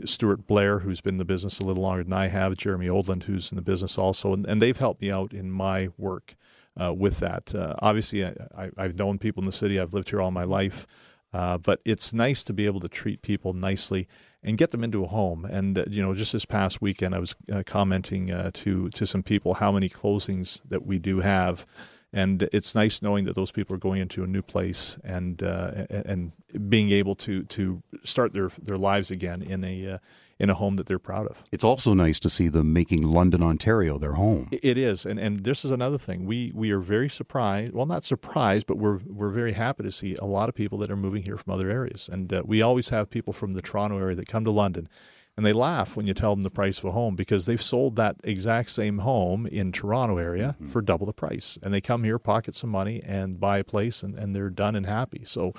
Stuart 0.05 0.47
Blair, 0.47 0.79
who's 0.79 1.01
been 1.01 1.15
in 1.15 1.19
the 1.19 1.25
business 1.25 1.59
a 1.59 1.63
little 1.63 1.83
longer 1.83 2.03
than 2.03 2.13
I 2.13 2.29
have. 2.29 2.57
Jeremy 2.57 2.87
Oldland, 2.87 3.23
who's 3.23 3.51
in 3.51 3.57
the 3.57 3.61
business 3.61 3.97
also, 3.97 4.33
and, 4.33 4.45
and 4.45 4.61
they've 4.61 4.77
helped 4.77 5.01
me 5.01 5.11
out 5.11 5.33
in 5.33 5.51
my 5.51 5.89
work 5.97 6.35
uh, 6.81 6.93
with 6.93 7.19
that. 7.19 7.53
Uh, 7.53 7.75
obviously, 7.81 8.25
I, 8.25 8.69
have 8.77 8.95
known 8.95 9.17
people 9.17 9.43
in 9.43 9.47
the 9.47 9.55
city. 9.55 9.79
I've 9.79 9.93
lived 9.93 10.09
here 10.09 10.21
all 10.21 10.31
my 10.31 10.43
life, 10.43 10.87
uh, 11.33 11.57
but 11.57 11.81
it's 11.85 12.13
nice 12.13 12.43
to 12.45 12.53
be 12.53 12.65
able 12.65 12.79
to 12.81 12.87
treat 12.87 13.21
people 13.21 13.53
nicely 13.53 14.07
and 14.43 14.57
get 14.57 14.71
them 14.71 14.83
into 14.83 15.03
a 15.03 15.07
home. 15.07 15.45
And 15.45 15.77
uh, 15.77 15.85
you 15.89 16.03
know, 16.03 16.13
just 16.13 16.33
this 16.33 16.45
past 16.45 16.81
weekend, 16.81 17.15
I 17.15 17.19
was 17.19 17.35
uh, 17.51 17.63
commenting 17.65 18.31
uh, 18.31 18.51
to 18.55 18.89
to 18.89 19.05
some 19.05 19.23
people 19.23 19.55
how 19.55 19.71
many 19.71 19.89
closings 19.89 20.61
that 20.69 20.85
we 20.85 20.99
do 20.99 21.19
have. 21.19 21.65
And 22.13 22.47
it's 22.53 22.73
nice 22.73 23.01
knowing 23.01 23.25
that 23.25 23.35
those 23.35 23.51
people 23.51 23.75
are 23.75 23.79
going 23.79 24.01
into 24.01 24.23
a 24.23 24.27
new 24.27 24.41
place 24.41 24.97
and 25.03 25.41
and 25.41 26.31
being 26.69 26.91
able 26.91 27.15
to 27.15 27.43
to 27.43 27.83
start 28.03 28.33
their 28.33 28.49
their 28.61 28.77
lives 28.77 29.11
again 29.11 29.41
in 29.41 29.63
a 29.63 29.99
in 30.39 30.49
a 30.49 30.53
home 30.53 30.75
that 30.75 30.85
they're 30.85 30.99
proud 30.99 31.25
of. 31.25 31.43
It's 31.51 31.63
also 31.63 31.93
nice 31.93 32.19
to 32.19 32.29
see 32.29 32.47
them 32.47 32.71
making 32.71 33.03
London, 33.03 33.41
Ontario 33.41 33.97
their 33.97 34.13
home. 34.13 34.49
It 34.51 34.77
is, 34.77 35.05
and 35.05 35.19
and 35.19 35.43
this 35.43 35.65
is 35.65 35.71
another 35.71 35.97
thing. 35.97 36.25
We 36.25 36.51
we 36.53 36.71
are 36.71 36.79
very 36.79 37.09
surprised. 37.09 37.73
Well, 37.73 37.85
not 37.85 38.05
surprised, 38.05 38.67
but 38.67 38.77
we're 38.77 38.99
we're 39.05 39.29
very 39.29 39.53
happy 39.53 39.83
to 39.83 39.91
see 39.91 40.15
a 40.15 40.25
lot 40.25 40.49
of 40.49 40.55
people 40.55 40.77
that 40.79 40.91
are 40.91 40.97
moving 40.97 41.23
here 41.23 41.37
from 41.37 41.53
other 41.53 41.69
areas. 41.69 42.09
And 42.11 42.31
uh, 42.31 42.43
we 42.45 42.61
always 42.61 42.89
have 42.89 43.09
people 43.09 43.33
from 43.33 43.53
the 43.53 43.61
Toronto 43.61 43.97
area 43.97 44.15
that 44.15 44.27
come 44.27 44.45
to 44.45 44.51
London. 44.51 44.87
And 45.37 45.45
they 45.45 45.53
laugh 45.53 45.95
when 45.95 46.07
you 46.07 46.15
tell 46.15 46.35
them 46.35 46.41
the 46.41 46.49
price 46.49 46.79
of 46.79 46.85
a 46.85 46.91
home 46.91 47.15
because 47.15 47.45
they've 47.45 47.61
sold 47.61 47.95
that 47.95 48.15
exact 48.23 48.71
same 48.71 48.97
home 48.97 49.45
in 49.45 49.71
Toronto 49.71 50.17
area 50.17 50.55
mm-hmm. 50.55 50.65
for 50.65 50.81
double 50.81 51.05
the 51.05 51.13
price. 51.13 51.59
And 51.61 51.71
they 51.71 51.79
come 51.79 52.03
here, 52.03 52.17
pocket 52.17 52.55
some 52.55 52.71
money, 52.71 53.03
and 53.05 53.39
buy 53.39 53.59
a 53.59 53.63
place, 53.63 54.01
and, 54.01 54.17
and 54.17 54.35
they're 54.35 54.49
done 54.49 54.75
and 54.75 54.87
happy. 54.87 55.23
So, 55.25 55.53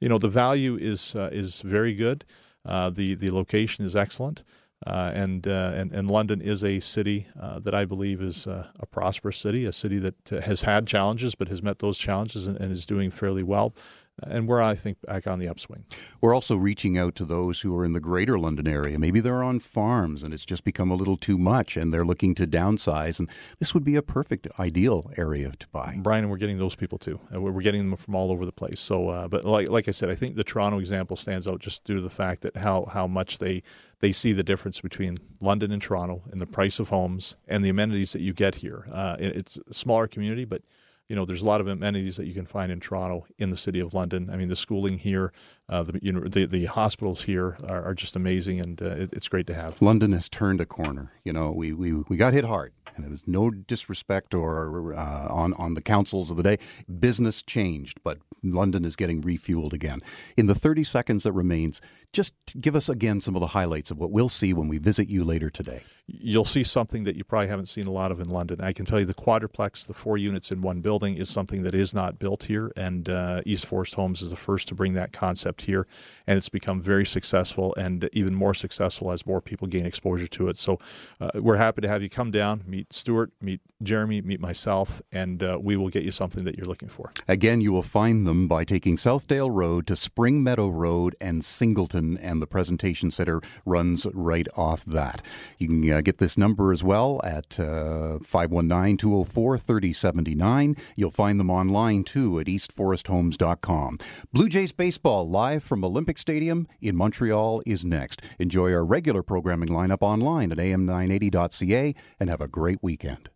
you 0.00 0.08
know, 0.10 0.18
the 0.18 0.28
value 0.28 0.76
is 0.76 1.16
uh, 1.16 1.30
is 1.32 1.62
very 1.62 1.94
good. 1.94 2.26
Uh, 2.66 2.90
the 2.90 3.14
the 3.14 3.30
location 3.30 3.86
is 3.86 3.96
excellent, 3.96 4.44
uh, 4.86 5.12
and, 5.14 5.48
uh, 5.48 5.72
and 5.74 5.92
and 5.92 6.10
London 6.10 6.42
is 6.42 6.62
a 6.62 6.78
city 6.80 7.26
uh, 7.40 7.58
that 7.60 7.74
I 7.74 7.86
believe 7.86 8.20
is 8.20 8.46
uh, 8.46 8.66
a 8.80 8.86
prosperous 8.86 9.38
city, 9.38 9.64
a 9.64 9.72
city 9.72 9.98
that 9.98 10.28
has 10.44 10.62
had 10.62 10.86
challenges 10.86 11.34
but 11.34 11.48
has 11.48 11.62
met 11.62 11.78
those 11.78 11.96
challenges 11.96 12.46
and, 12.46 12.58
and 12.58 12.70
is 12.70 12.84
doing 12.84 13.10
fairly 13.10 13.42
well 13.42 13.74
and 14.22 14.46
we're, 14.46 14.60
I 14.60 14.74
think, 14.74 15.00
back 15.02 15.26
on 15.26 15.38
the 15.38 15.48
upswing. 15.48 15.84
We're 16.20 16.34
also 16.34 16.56
reaching 16.56 16.98
out 16.98 17.14
to 17.16 17.24
those 17.24 17.60
who 17.60 17.76
are 17.76 17.84
in 17.84 17.92
the 17.92 18.00
greater 18.00 18.38
London 18.38 18.68
area. 18.68 18.98
Maybe 18.98 19.20
they're 19.20 19.42
on 19.42 19.58
farms 19.58 20.22
and 20.22 20.34
it's 20.34 20.44
just 20.44 20.64
become 20.64 20.90
a 20.90 20.94
little 20.94 21.16
too 21.16 21.38
much 21.38 21.76
and 21.76 21.92
they're 21.92 22.04
looking 22.04 22.34
to 22.36 22.46
downsize. 22.46 23.18
And 23.18 23.28
this 23.58 23.74
would 23.74 23.84
be 23.84 23.96
a 23.96 24.02
perfect, 24.02 24.46
ideal 24.58 25.10
area 25.16 25.52
to 25.58 25.68
buy. 25.68 25.98
Brian, 25.98 26.24
and 26.24 26.30
we're 26.30 26.36
getting 26.38 26.58
those 26.58 26.74
people 26.74 26.98
too. 26.98 27.18
We're 27.30 27.62
getting 27.62 27.88
them 27.88 27.96
from 27.96 28.14
all 28.14 28.30
over 28.30 28.44
the 28.44 28.52
place. 28.52 28.80
So, 28.80 29.08
uh, 29.08 29.28
but 29.28 29.44
like, 29.44 29.68
like 29.68 29.88
I 29.88 29.92
said, 29.92 30.10
I 30.10 30.14
think 30.14 30.36
the 30.36 30.44
Toronto 30.44 30.78
example 30.78 31.16
stands 31.16 31.48
out 31.48 31.60
just 31.60 31.84
due 31.84 31.96
to 31.96 32.00
the 32.00 32.10
fact 32.10 32.42
that 32.42 32.56
how, 32.56 32.86
how 32.86 33.06
much 33.06 33.38
they 33.38 33.62
they 34.00 34.10
see 34.10 34.32
the 34.32 34.42
difference 34.42 34.80
between 34.80 35.16
London 35.40 35.70
and 35.70 35.80
Toronto 35.80 36.22
in 36.32 36.40
the 36.40 36.46
price 36.46 36.80
of 36.80 36.88
homes 36.88 37.36
and 37.46 37.64
the 37.64 37.68
amenities 37.68 38.12
that 38.12 38.20
you 38.20 38.32
get 38.32 38.56
here. 38.56 38.84
Uh, 38.90 39.16
it's 39.20 39.60
a 39.70 39.72
smaller 39.72 40.08
community, 40.08 40.44
but 40.44 40.62
you 41.08 41.16
know, 41.16 41.24
there's 41.24 41.42
a 41.42 41.46
lot 41.46 41.60
of 41.60 41.66
amenities 41.66 42.16
that 42.16 42.26
you 42.26 42.34
can 42.34 42.46
find 42.46 42.72
in 42.72 42.80
Toronto, 42.80 43.26
in 43.38 43.50
the 43.50 43.56
city 43.56 43.80
of 43.80 43.94
London. 43.94 44.30
I 44.30 44.36
mean, 44.36 44.48
the 44.48 44.56
schooling 44.56 44.98
here, 44.98 45.32
uh, 45.72 45.82
the, 45.82 45.98
you 46.02 46.12
know, 46.12 46.20
the 46.20 46.44
the 46.44 46.66
hospitals 46.66 47.22
here 47.22 47.56
are, 47.66 47.82
are 47.82 47.94
just 47.94 48.14
amazing, 48.14 48.60
and 48.60 48.82
uh, 48.82 48.86
it, 48.90 49.10
it's 49.14 49.28
great 49.28 49.46
to 49.46 49.54
have. 49.54 49.80
London 49.80 50.12
has 50.12 50.28
turned 50.28 50.60
a 50.60 50.66
corner. 50.66 51.12
You 51.24 51.32
know, 51.32 51.50
we 51.50 51.72
we, 51.72 51.94
we 51.94 52.18
got 52.18 52.34
hit 52.34 52.44
hard, 52.44 52.74
and 52.94 53.06
it 53.06 53.10
was 53.10 53.26
no 53.26 53.50
disrespect 53.50 54.34
or 54.34 54.92
uh, 54.92 55.28
on 55.30 55.54
on 55.54 55.72
the 55.72 55.80
councils 55.80 56.30
of 56.30 56.36
the 56.36 56.42
day. 56.42 56.58
Business 57.00 57.42
changed, 57.42 58.00
but 58.04 58.18
London 58.42 58.84
is 58.84 58.96
getting 58.96 59.22
refueled 59.22 59.72
again. 59.72 60.00
In 60.36 60.46
the 60.46 60.54
30 60.54 60.84
seconds 60.84 61.22
that 61.22 61.32
remains, 61.32 61.80
just 62.12 62.34
give 62.60 62.76
us 62.76 62.88
again 62.88 63.20
some 63.20 63.34
of 63.36 63.40
the 63.40 63.48
highlights 63.48 63.90
of 63.90 63.98
what 63.98 64.10
we'll 64.10 64.28
see 64.28 64.52
when 64.52 64.68
we 64.68 64.78
visit 64.78 65.08
you 65.08 65.24
later 65.24 65.48
today. 65.48 65.82
you'll 66.06 66.44
see 66.44 66.64
something 66.64 67.04
that 67.04 67.14
you 67.16 67.24
probably 67.24 67.48
haven't 67.48 67.66
seen 67.66 67.86
a 67.86 67.90
lot 67.90 68.10
of 68.10 68.20
in 68.20 68.28
London. 68.28 68.60
I 68.60 68.72
can 68.72 68.84
tell 68.84 68.98
you 68.98 69.06
the 69.06 69.14
quadruplex, 69.14 69.84
the 69.84 69.94
four 69.94 70.18
units 70.18 70.50
in 70.50 70.60
one 70.60 70.80
building, 70.80 71.16
is 71.16 71.30
something 71.30 71.62
that 71.62 71.74
is 71.74 71.94
not 71.94 72.18
built 72.18 72.42
here, 72.44 72.72
and 72.76 73.08
uh, 73.08 73.40
East 73.46 73.64
Forest 73.66 73.94
Homes 73.94 74.20
is 74.20 74.30
the 74.30 74.36
first 74.36 74.68
to 74.68 74.74
bring 74.74 74.94
that 74.94 75.12
concept 75.12 75.61
here, 75.62 75.86
and 76.26 76.36
it's 76.38 76.48
become 76.48 76.80
very 76.80 77.06
successful 77.06 77.74
and 77.76 78.08
even 78.12 78.34
more 78.34 78.54
successful 78.54 79.10
as 79.10 79.26
more 79.26 79.40
people 79.40 79.66
gain 79.66 79.86
exposure 79.86 80.26
to 80.28 80.48
it. 80.48 80.56
So 80.56 80.78
uh, 81.20 81.30
we're 81.34 81.56
happy 81.56 81.80
to 81.82 81.88
have 81.88 82.02
you 82.02 82.08
come 82.08 82.30
down, 82.30 82.62
meet 82.66 82.92
Stuart, 82.92 83.32
meet 83.40 83.60
Jeremy, 83.82 84.20
meet 84.22 84.40
myself, 84.40 85.02
and 85.10 85.42
uh, 85.42 85.58
we 85.60 85.76
will 85.76 85.88
get 85.88 86.04
you 86.04 86.12
something 86.12 86.44
that 86.44 86.56
you're 86.56 86.66
looking 86.66 86.88
for. 86.88 87.12
Again, 87.28 87.60
you 87.60 87.72
will 87.72 87.82
find 87.82 88.26
them 88.26 88.48
by 88.48 88.64
taking 88.64 88.96
Southdale 88.96 89.50
Road 89.52 89.86
to 89.88 89.96
Spring 89.96 90.42
Meadow 90.42 90.68
Road 90.68 91.16
and 91.20 91.44
Singleton, 91.44 92.16
and 92.18 92.40
the 92.40 92.46
presentation 92.46 93.10
center 93.10 93.40
runs 93.66 94.06
right 94.14 94.46
off 94.56 94.84
that. 94.84 95.22
You 95.58 95.68
can 95.68 95.92
uh, 95.92 96.00
get 96.00 96.18
this 96.18 96.38
number 96.38 96.72
as 96.72 96.82
well 96.82 97.20
at 97.24 97.58
uh, 97.58 98.18
519 98.24 98.96
204 98.96 99.58
3079. 99.58 100.76
You'll 100.96 101.10
find 101.10 101.40
them 101.40 101.50
online 101.50 102.04
too 102.04 102.38
at 102.38 102.46
eastforesthomes.com. 102.46 103.98
Blue 104.32 104.48
Jays 104.48 104.72
Baseball 104.72 105.28
live 105.42 105.64
from 105.64 105.84
Olympic 105.84 106.18
Stadium 106.18 106.68
in 106.80 106.94
Montreal 106.94 107.62
is 107.66 107.84
next. 107.84 108.22
Enjoy 108.38 108.72
our 108.72 108.84
regular 108.84 109.24
programming 109.24 109.70
lineup 109.70 110.00
online 110.00 110.52
at 110.52 110.58
am980.ca 110.58 111.96
and 112.20 112.30
have 112.30 112.40
a 112.40 112.46
great 112.46 112.78
weekend. 112.80 113.28